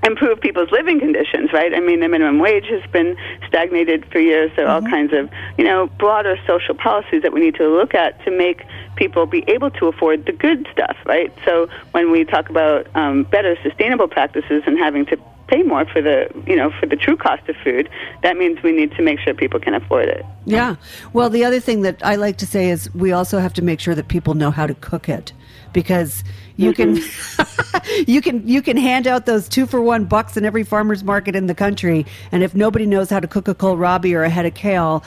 improve 0.05 0.39
people's 0.41 0.71
living 0.71 0.99
conditions, 0.99 1.53
right? 1.53 1.73
I 1.73 1.79
mean, 1.79 1.99
the 1.99 2.07
minimum 2.07 2.39
wage 2.39 2.65
has 2.67 2.81
been 2.91 3.15
stagnated 3.47 4.05
for 4.11 4.19
years. 4.19 4.51
There 4.55 4.67
are 4.67 4.75
all 4.75 4.81
kinds 4.81 5.13
of, 5.13 5.29
you 5.57 5.63
know, 5.63 5.87
broader 5.99 6.37
social 6.47 6.75
policies 6.75 7.21
that 7.23 7.33
we 7.33 7.39
need 7.39 7.55
to 7.55 7.67
look 7.67 7.93
at 7.93 8.23
to 8.25 8.31
make 8.31 8.65
people 8.95 9.25
be 9.25 9.43
able 9.47 9.71
to 9.71 9.87
afford 9.87 10.25
the 10.25 10.33
good 10.33 10.67
stuff, 10.71 10.97
right? 11.05 11.31
So 11.45 11.69
when 11.91 12.11
we 12.11 12.25
talk 12.25 12.49
about 12.49 12.93
um, 12.95 13.23
better 13.23 13.57
sustainable 13.63 14.07
practices 14.07 14.63
and 14.65 14.77
having 14.77 15.05
to 15.07 15.17
pay 15.53 15.63
more 15.63 15.85
for 15.85 16.01
the, 16.01 16.27
you 16.47 16.55
know, 16.55 16.71
for 16.79 16.85
the 16.85 16.95
true 16.95 17.15
cost 17.15 17.47
of 17.47 17.55
food, 17.63 17.89
that 18.23 18.37
means 18.37 18.61
we 18.63 18.71
need 18.71 18.91
to 18.95 19.03
make 19.03 19.19
sure 19.19 19.33
people 19.33 19.59
can 19.59 19.73
afford 19.75 20.07
it. 20.07 20.25
Yeah. 20.45 20.75
Well, 21.13 21.29
the 21.29 21.45
other 21.45 21.59
thing 21.59 21.81
that 21.81 22.03
I 22.03 22.15
like 22.15 22.37
to 22.37 22.47
say 22.47 22.69
is 22.69 22.93
we 22.95 23.11
also 23.11 23.39
have 23.39 23.53
to 23.53 23.61
make 23.61 23.79
sure 23.79 23.95
that 23.95 24.07
people 24.07 24.33
know 24.33 24.51
how 24.51 24.65
to 24.65 24.73
cook 24.75 25.07
it 25.07 25.31
because 25.71 26.23
you 26.55 26.73
can 26.73 26.97
mm-hmm. 26.97 28.03
you 28.11 28.21
can 28.21 28.47
you 28.47 28.61
can 28.61 28.77
hand 28.77 29.07
out 29.07 29.25
those 29.25 29.49
two 29.49 29.65
for 29.65 29.81
one 29.81 30.05
bucks 30.05 30.37
in 30.37 30.45
every 30.45 30.63
farmer's 30.63 31.03
market 31.03 31.35
in 31.35 31.47
the 31.47 31.55
country 31.55 32.05
and 32.31 32.43
if 32.43 32.53
nobody 32.53 32.85
knows 32.85 33.09
how 33.09 33.19
to 33.19 33.27
cook 33.27 33.47
a 33.47 33.55
kohlrabi 33.55 34.13
or 34.13 34.23
a 34.23 34.29
head 34.29 34.45
of 34.45 34.53
kale 34.53 35.03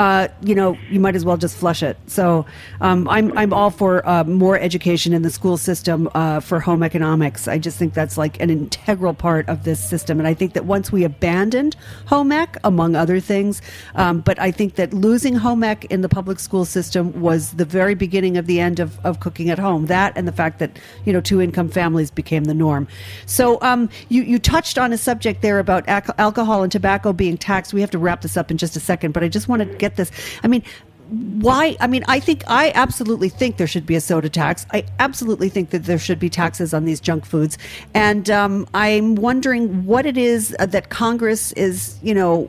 uh, 0.00 0.28
you 0.42 0.54
know, 0.54 0.78
you 0.88 0.98
might 0.98 1.14
as 1.14 1.26
well 1.26 1.36
just 1.36 1.54
flush 1.54 1.82
it. 1.82 1.98
So 2.06 2.46
um, 2.80 3.06
I'm 3.10 3.36
I'm 3.36 3.52
all 3.52 3.68
for 3.68 4.08
uh, 4.08 4.24
more 4.24 4.58
education 4.58 5.12
in 5.12 5.20
the 5.20 5.28
school 5.28 5.58
system 5.58 6.08
uh, 6.14 6.40
for 6.40 6.58
home 6.58 6.82
economics. 6.82 7.46
I 7.46 7.58
just 7.58 7.76
think 7.76 7.92
that's 7.92 8.16
like 8.16 8.40
an 8.40 8.48
integral 8.48 9.12
part 9.12 9.46
of 9.46 9.64
this 9.64 9.78
system, 9.78 10.18
and 10.18 10.26
I 10.26 10.32
think 10.32 10.54
that 10.54 10.64
once 10.64 10.90
we 10.90 11.04
abandoned 11.04 11.76
home 12.06 12.32
ec, 12.32 12.56
among 12.64 12.96
other 12.96 13.20
things, 13.20 13.60
um, 13.94 14.22
but 14.22 14.38
I 14.40 14.50
think 14.50 14.76
that 14.76 14.94
losing 14.94 15.34
home 15.34 15.62
ec 15.62 15.84
in 15.90 16.00
the 16.00 16.08
public 16.08 16.40
school 16.40 16.64
system 16.64 17.20
was 17.20 17.52
the 17.52 17.66
very 17.66 17.94
beginning 17.94 18.38
of 18.38 18.46
the 18.46 18.58
end 18.58 18.80
of, 18.80 18.98
of 19.04 19.20
cooking 19.20 19.50
at 19.50 19.58
home. 19.58 19.84
That 19.84 20.16
and 20.16 20.26
the 20.26 20.32
fact 20.32 20.60
that 20.60 20.78
you 21.04 21.12
know 21.12 21.20
two 21.20 21.42
income 21.42 21.68
families 21.68 22.10
became 22.10 22.44
the 22.44 22.54
norm. 22.54 22.88
So 23.26 23.58
um, 23.60 23.90
you 24.08 24.22
you 24.22 24.38
touched 24.38 24.78
on 24.78 24.94
a 24.94 24.98
subject 24.98 25.42
there 25.42 25.58
about 25.58 25.86
alcohol 25.86 26.62
and 26.62 26.72
tobacco 26.72 27.12
being 27.12 27.36
taxed. 27.36 27.74
We 27.74 27.82
have 27.82 27.90
to 27.90 27.98
wrap 27.98 28.22
this 28.22 28.38
up 28.38 28.50
in 28.50 28.56
just 28.56 28.76
a 28.76 28.80
second, 28.80 29.12
but 29.12 29.22
I 29.22 29.28
just 29.28 29.46
want 29.46 29.60
to 29.60 29.68
get 29.76 29.89
this. 29.96 30.10
I 30.42 30.48
mean, 30.48 30.62
why? 31.10 31.76
I 31.80 31.86
mean, 31.88 32.04
I 32.06 32.20
think 32.20 32.44
I 32.46 32.70
absolutely 32.74 33.28
think 33.28 33.56
there 33.56 33.66
should 33.66 33.86
be 33.86 33.96
a 33.96 34.00
soda 34.00 34.28
tax. 34.28 34.64
I 34.72 34.84
absolutely 35.00 35.48
think 35.48 35.70
that 35.70 35.84
there 35.84 35.98
should 35.98 36.20
be 36.20 36.30
taxes 36.30 36.72
on 36.72 36.84
these 36.84 37.00
junk 37.00 37.26
foods, 37.26 37.58
and 37.94 38.30
um, 38.30 38.68
I'm 38.74 39.16
wondering 39.16 39.84
what 39.86 40.06
it 40.06 40.16
is 40.16 40.54
that 40.58 40.90
Congress 40.90 41.50
is, 41.52 41.98
you 42.02 42.14
know, 42.14 42.48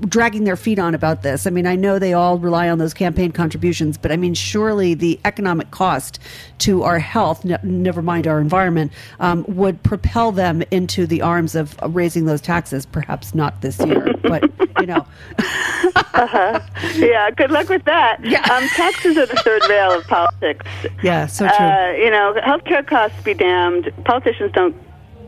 dragging 0.00 0.44
their 0.44 0.56
feet 0.56 0.78
on 0.78 0.94
about 0.94 1.22
this. 1.22 1.46
I 1.46 1.50
mean, 1.50 1.66
I 1.66 1.76
know 1.76 1.98
they 1.98 2.12
all 2.12 2.38
rely 2.38 2.68
on 2.68 2.78
those 2.78 2.94
campaign 2.94 3.32
contributions, 3.32 3.96
but 3.98 4.12
I 4.12 4.16
mean, 4.16 4.34
surely 4.34 4.94
the 4.94 5.18
economic 5.24 5.70
cost 5.70 6.18
to 6.58 6.82
our 6.82 6.98
health, 6.98 7.44
ne- 7.44 7.58
never 7.62 8.02
mind 8.02 8.26
our 8.26 8.40
environment, 8.40 8.92
um, 9.20 9.44
would 9.48 9.82
propel 9.82 10.32
them 10.32 10.62
into 10.70 11.06
the 11.06 11.22
arms 11.22 11.54
of 11.54 11.76
raising 11.94 12.26
those 12.26 12.40
taxes. 12.40 12.86
Perhaps 12.86 13.34
not 13.34 13.60
this 13.60 13.78
year, 13.80 14.14
but 14.22 14.50
you 14.80 14.86
know. 14.86 15.06
uh-huh. 15.96 16.60
Yeah, 16.94 17.30
good 17.30 17.50
luck 17.50 17.68
with 17.68 17.84
that. 17.84 18.24
Yeah. 18.24 18.40
Um, 18.52 18.68
taxes 18.68 19.16
are 19.16 19.26
the 19.26 19.36
third 19.36 19.62
rail 19.68 19.92
of 19.92 20.06
politics. 20.06 20.66
Yeah, 21.02 21.26
so 21.26 21.46
true. 21.48 21.56
Uh, 21.56 21.92
you 21.92 22.10
know, 22.10 22.34
healthcare 22.44 22.86
costs 22.86 23.20
be 23.22 23.34
damned. 23.34 23.92
Politicians 24.04 24.52
don't 24.52 24.76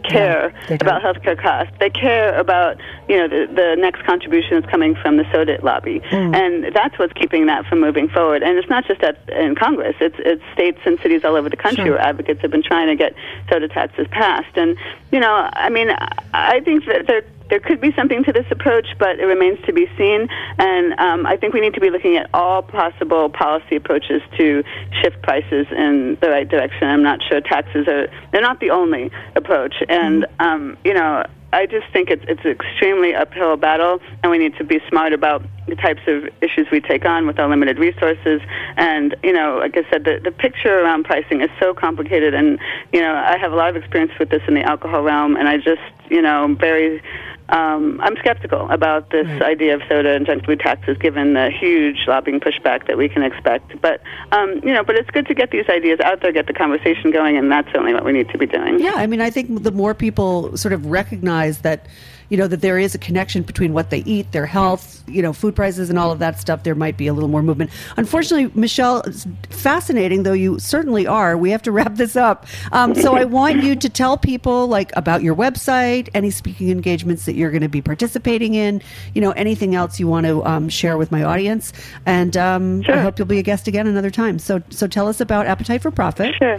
care 0.05 0.53
yeah, 0.69 0.77
about 0.81 1.03
healthcare 1.03 1.41
costs. 1.41 1.73
They 1.81 1.91
care 1.91 2.39
about 2.39 2.79
you 3.09 3.17
know 3.17 3.29
the, 3.29 3.53
the 3.53 3.77
next 3.79 4.05
contribution 4.05 4.57
is 4.59 4.65
coming 4.71 4.95
from 4.95 5.17
the 5.17 5.25
soda 5.33 5.59
lobby, 5.63 6.01
mm. 6.01 6.35
and 6.35 6.75
that's 6.75 6.99
what's 6.99 7.13
keeping 7.15 7.47
that 7.47 7.67
from 7.67 7.81
moving 7.81 8.09
forward. 8.09 8.43
And 8.43 8.59
it's 8.59 8.69
not 8.69 8.87
just 8.87 9.03
at 9.03 9.19
in 9.31 9.55
Congress; 9.55 9.97
it's 10.01 10.17
it's 10.19 10.43
states 10.53 10.81
and 10.85 10.99
cities 11.01 11.25
all 11.25 11.37
over 11.37 11.49
the 11.49 11.57
country 11.57 11.85
sure. 11.85 11.95
where 11.95 12.01
advocates 12.01 12.41
have 12.43 12.51
been 12.51 12.63
trying 12.63 12.89
to 12.89 12.97
get 12.97 13.15
soda 13.51 13.69
taxes 13.69 14.07
passed. 14.11 14.57
And 14.57 14.77
you 15.11 15.21
know, 15.21 15.49
I 15.53 15.71
mean, 15.71 15.91
I 16.33 16.61
think 16.61 16.85
that 16.87 17.07
there 17.07 17.25
there 17.51 17.61
could 17.61 17.81
be 17.81 17.93
something 17.95 18.25
to 18.25 18.33
this 18.33 18.47
approach, 18.51 18.87
but 18.99 19.19
it 19.19 19.25
remains 19.25 19.59
to 19.67 19.73
be 19.73 19.87
seen. 19.99 20.29
And 20.59 20.99
um, 20.99 21.27
I 21.27 21.37
think 21.37 21.55
we 21.55 21.61
need 21.61 21.75
to 21.75 21.81
be 21.81 21.91
looking 21.91 22.17
at 22.17 22.31
all 22.33 22.63
possible 22.63 23.29
policy 23.29 23.77
approaches 23.77 24.23
to 24.39 24.65
shift 25.03 25.23
prices 25.23 25.67
in 25.71 26.17
the 26.21 26.31
right 26.31 26.49
direction. 26.49 26.89
I'm 26.89 27.03
not 27.03 27.23
sure 27.23 27.41
taxes 27.41 27.87
are 27.89 28.09
they're 28.33 28.41
not 28.41 28.61
the 28.61 28.71
only 28.71 29.11
approach. 29.37 29.75
And 29.89 30.25
mm-hmm. 30.25 30.47
um, 30.47 30.77
you 30.85 30.95
know, 30.95 31.25
I 31.53 31.67
just 31.67 31.87
think 31.93 32.11
it's 32.11 32.25
it's 32.27 32.45
an 32.45 32.51
extremely 32.51 33.15
uphill 33.15 33.57
battle, 33.57 34.01
and 34.23 34.33
we 34.33 34.39
need 34.39 34.57
to 34.57 34.65
be 34.65 34.81
smart 34.89 35.13
about 35.13 35.43
the 35.69 35.77
types 35.77 36.01
of 36.07 36.25
issues 36.43 36.67
we 36.73 36.81
take 36.81 37.05
on 37.05 37.27
with 37.27 37.39
our 37.39 37.49
limited 37.49 37.79
resources. 37.79 38.41
And 38.77 39.15
you 39.23 39.33
know, 39.33 39.59
like 39.61 39.77
I 39.77 39.89
said, 39.91 40.05
the 40.05 40.19
the 40.23 40.33
picture 40.33 40.81
around 40.81 41.05
pricing 41.05 41.43
is 41.43 41.51
so 41.61 41.75
complicated, 41.75 42.35
and 42.35 42.59
you 42.93 43.01
know, 43.01 43.15
I 43.15 43.37
have 43.37 43.53
a 43.53 43.57
lot 43.57 43.69
of 43.69 43.77
experience 43.77 44.13
with 44.19 44.31
this 44.31 44.43
in 44.49 44.55
the 44.55 44.63
alcohol 44.63 45.03
realm, 45.03 45.37
and 45.37 45.47
I 45.47 45.59
just 45.59 45.83
you 46.11 46.23
know, 46.23 46.55
very 46.59 47.03
um, 47.51 48.01
I'm 48.01 48.17
skeptical 48.17 48.71
about 48.71 49.11
this 49.11 49.27
right. 49.27 49.43
idea 49.43 49.75
of 49.75 49.83
soda 49.89 50.15
and 50.15 50.25
junk 50.25 50.47
food 50.47 50.61
taxes, 50.61 50.97
given 50.99 51.35
the 51.35 51.51
huge 51.51 52.07
lobbying 52.07 52.41
pushback 52.41 52.87
that 52.87 52.97
we 52.97 53.09
can 53.09 53.23
expect. 53.23 53.81
But 53.83 54.01
um, 54.33 54.61
you 54.65 54.73
know, 54.73 54.83
but 54.83 54.97
it's 54.97 55.11
good 55.11 55.27
to 55.27 55.35
get 55.35 55.51
these 55.51 55.69
ideas 55.69 56.01
out 56.01 56.23
there, 56.23 56.33
get 56.33 56.47
the 56.47 56.55
conversation 56.55 57.11
going, 57.11 57.37
and 57.37 57.53
that's 57.53 57.67
certainly 57.69 57.93
what 57.93 58.05
we 58.05 58.13
need 58.13 58.31
to 58.31 58.39
be 58.39 58.47
doing. 58.47 58.81
Yeah, 58.81 58.95
I 58.97 59.07
mean, 59.07 59.21
I 59.21 59.31
think 59.31 59.63
the 59.63 59.73
more 59.73 59.95
people 59.95 60.57
sort 60.57 60.73
of 60.73 60.87
recognize 60.87 61.59
that 61.59 61.87
you 62.29 62.37
know 62.37 62.47
that 62.49 62.61
there 62.61 62.79
is 62.79 62.95
a 62.95 62.99
connection 62.99 63.43
between 63.43 63.73
what 63.73 63.91
they 63.91 63.99
eat, 64.01 64.33
their 64.33 64.47
health, 64.47 65.03
you 65.07 65.23
know, 65.23 65.33
food 65.33 65.55
prices, 65.55 65.91
and 65.91 65.99
all 65.99 66.11
of 66.11 66.19
that 66.19 66.41
stuff. 66.41 66.63
There 66.63 66.75
might 66.75 66.97
be 66.97 67.07
a 67.07 67.15
little 67.15 67.29
more 67.29 67.43
movement. 67.43 67.71
Unfortunately, 67.97 68.51
Michele, 68.59 69.03
fascinating 69.51 70.23
though 70.23 70.33
you 70.33 70.59
certainly 70.59 71.07
are. 71.07 71.37
We 71.37 71.51
have 71.51 71.63
to 71.63 71.73
wrap 71.73 71.97
this 71.97 72.17
up. 72.17 72.47
Um, 72.73 72.95
so 72.95 73.15
I 73.15 73.25
want 73.25 73.63
you 73.63 73.77
to 73.77 73.89
tell 73.89 74.17
people 74.17 74.67
like 74.67 74.93
about 74.97 75.23
your 75.23 75.35
website, 75.35 76.09
any 76.15 76.31
speaking 76.31 76.71
engagements 76.71 77.25
that 77.27 77.35
you're 77.35 77.51
going 77.51 77.63
to 77.63 77.69
be 77.69 77.83
participating 77.83 78.55
in, 78.55 78.83
you 79.15 79.21
know, 79.21 79.33
anything 79.33 79.75
else 79.75 80.01
you 80.01 80.09
want 80.09 80.27
to 80.27 80.45
um, 80.45 80.69
share 80.69 80.97
with 80.97 81.11
my 81.13 81.23
audience, 81.23 81.73
and 82.07 82.37
um, 82.37 82.83
sure. 82.83 82.95
I 82.95 83.01
hope 83.01 83.19
you'll 83.19 83.27
be 83.27 83.39
a 83.39 83.43
guest 83.43 83.69
again 83.69 83.87
another 83.87 84.11
time. 84.11 84.39
So 84.39 84.63
so 84.71 84.87
tell 84.87 85.09
us 85.09 85.21
about 85.21 85.47
Appetite 85.47 85.83
for 85.83 85.91
Profit. 85.91 86.35
Sure. 86.37 86.59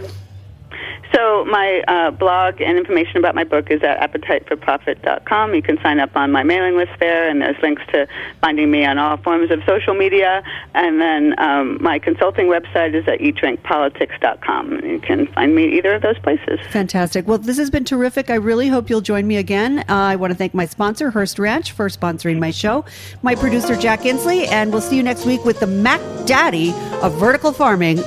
So 1.14 1.44
my 1.44 1.82
uh, 1.88 2.10
blog 2.10 2.60
and 2.60 2.76
information 2.76 3.18
about 3.18 3.34
my 3.34 3.44
book 3.44 3.70
is 3.70 3.82
at 3.82 3.98
appetiteforprofit.com. 4.00 5.54
You 5.54 5.62
can 5.62 5.78
sign 5.82 6.00
up 6.00 6.16
on 6.16 6.32
my 6.32 6.42
mailing 6.42 6.76
list 6.76 6.92
there, 6.98 7.28
and 7.28 7.40
there's 7.40 7.56
links 7.62 7.82
to 7.92 8.06
finding 8.40 8.70
me 8.70 8.84
on 8.84 8.98
all 8.98 9.16
forms 9.18 9.50
of 9.50 9.62
social 9.66 9.94
media. 9.94 10.42
And 10.74 11.00
then 11.00 11.38
um, 11.38 11.78
my 11.80 11.98
consulting 11.98 12.46
website 12.46 12.94
is 12.94 13.06
at 13.06 13.20
eatdrinkpolitics.com. 13.20 14.84
You 14.84 14.98
can 14.98 15.26
find 15.28 15.54
me 15.54 15.76
either 15.78 15.94
of 15.94 16.02
those 16.02 16.18
places. 16.18 16.60
Fantastic. 16.70 17.26
Well, 17.26 17.38
this 17.38 17.58
has 17.58 17.70
been 17.70 17.84
terrific. 17.84 18.28
I 18.30 18.34
really 18.34 18.68
hope 18.68 18.90
you'll 18.90 19.00
join 19.00 19.26
me 19.26 19.36
again. 19.36 19.80
Uh, 19.80 19.84
I 19.88 20.16
want 20.16 20.32
to 20.32 20.36
thank 20.36 20.54
my 20.54 20.66
sponsor, 20.66 21.10
Hearst 21.10 21.38
Ranch, 21.38 21.72
for 21.72 21.88
sponsoring 21.88 22.38
my 22.38 22.50
show, 22.50 22.84
my 23.22 23.34
producer, 23.34 23.76
Jack 23.76 24.00
Insley, 24.00 24.46
and 24.48 24.72
we'll 24.72 24.82
see 24.82 24.96
you 24.96 25.02
next 25.02 25.24
week 25.24 25.44
with 25.44 25.60
the 25.60 25.66
Mac 25.66 26.00
Daddy 26.26 26.72
of 27.02 27.14
vertical 27.14 27.52
farming, 27.52 27.98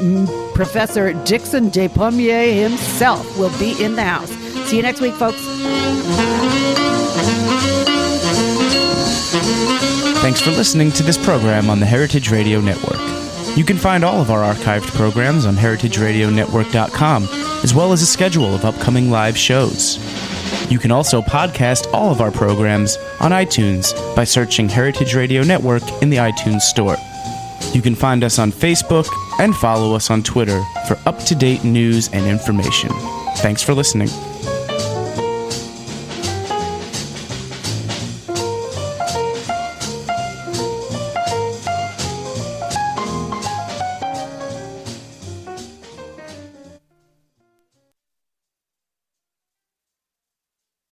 Professor 0.59 1.13
Dixon 1.23 1.71
Despommier 1.71 2.53
himself 2.53 3.39
will 3.39 3.57
be 3.57 3.81
in 3.81 3.95
the 3.95 4.03
house. 4.03 4.29
See 4.67 4.75
you 4.75 4.81
next 4.81 4.99
week, 4.99 5.13
folks. 5.13 5.41
Thanks 10.21 10.41
for 10.41 10.51
listening 10.51 10.91
to 10.91 11.03
this 11.03 11.17
program 11.17 11.69
on 11.69 11.79
the 11.79 11.85
Heritage 11.85 12.29
Radio 12.29 12.59
Network. 12.59 12.99
You 13.55 13.63
can 13.63 13.77
find 13.77 14.03
all 14.03 14.19
of 14.19 14.31
our 14.31 14.53
archived 14.53 14.87
programs 14.87 15.45
on 15.45 15.55
heritageradionetwork.com, 15.55 17.23
as 17.63 17.73
well 17.73 17.93
as 17.93 18.01
a 18.01 18.05
schedule 18.05 18.53
of 18.53 18.65
upcoming 18.65 19.09
live 19.09 19.37
shows. 19.37 19.97
You 20.69 20.77
can 20.77 20.91
also 20.91 21.21
podcast 21.21 21.87
all 21.93 22.11
of 22.11 22.19
our 22.19 22.31
programs 22.31 22.97
on 23.21 23.31
iTunes 23.31 23.93
by 24.13 24.25
searching 24.25 24.67
Heritage 24.67 25.15
Radio 25.15 25.41
Network 25.41 25.83
in 26.01 26.09
the 26.09 26.17
iTunes 26.17 26.63
Store. 26.63 26.97
You 27.73 27.81
can 27.81 27.95
find 27.95 28.23
us 28.23 28.39
on 28.39 28.51
Facebook 28.51 29.07
and 29.39 29.55
follow 29.55 29.95
us 29.95 30.09
on 30.09 30.23
Twitter 30.23 30.61
for 30.87 30.97
up 31.05 31.19
to 31.25 31.35
date 31.35 31.63
news 31.63 32.09
and 32.11 32.25
information. 32.25 32.89
Thanks 33.37 33.61
for 33.61 33.73
listening. 33.73 34.09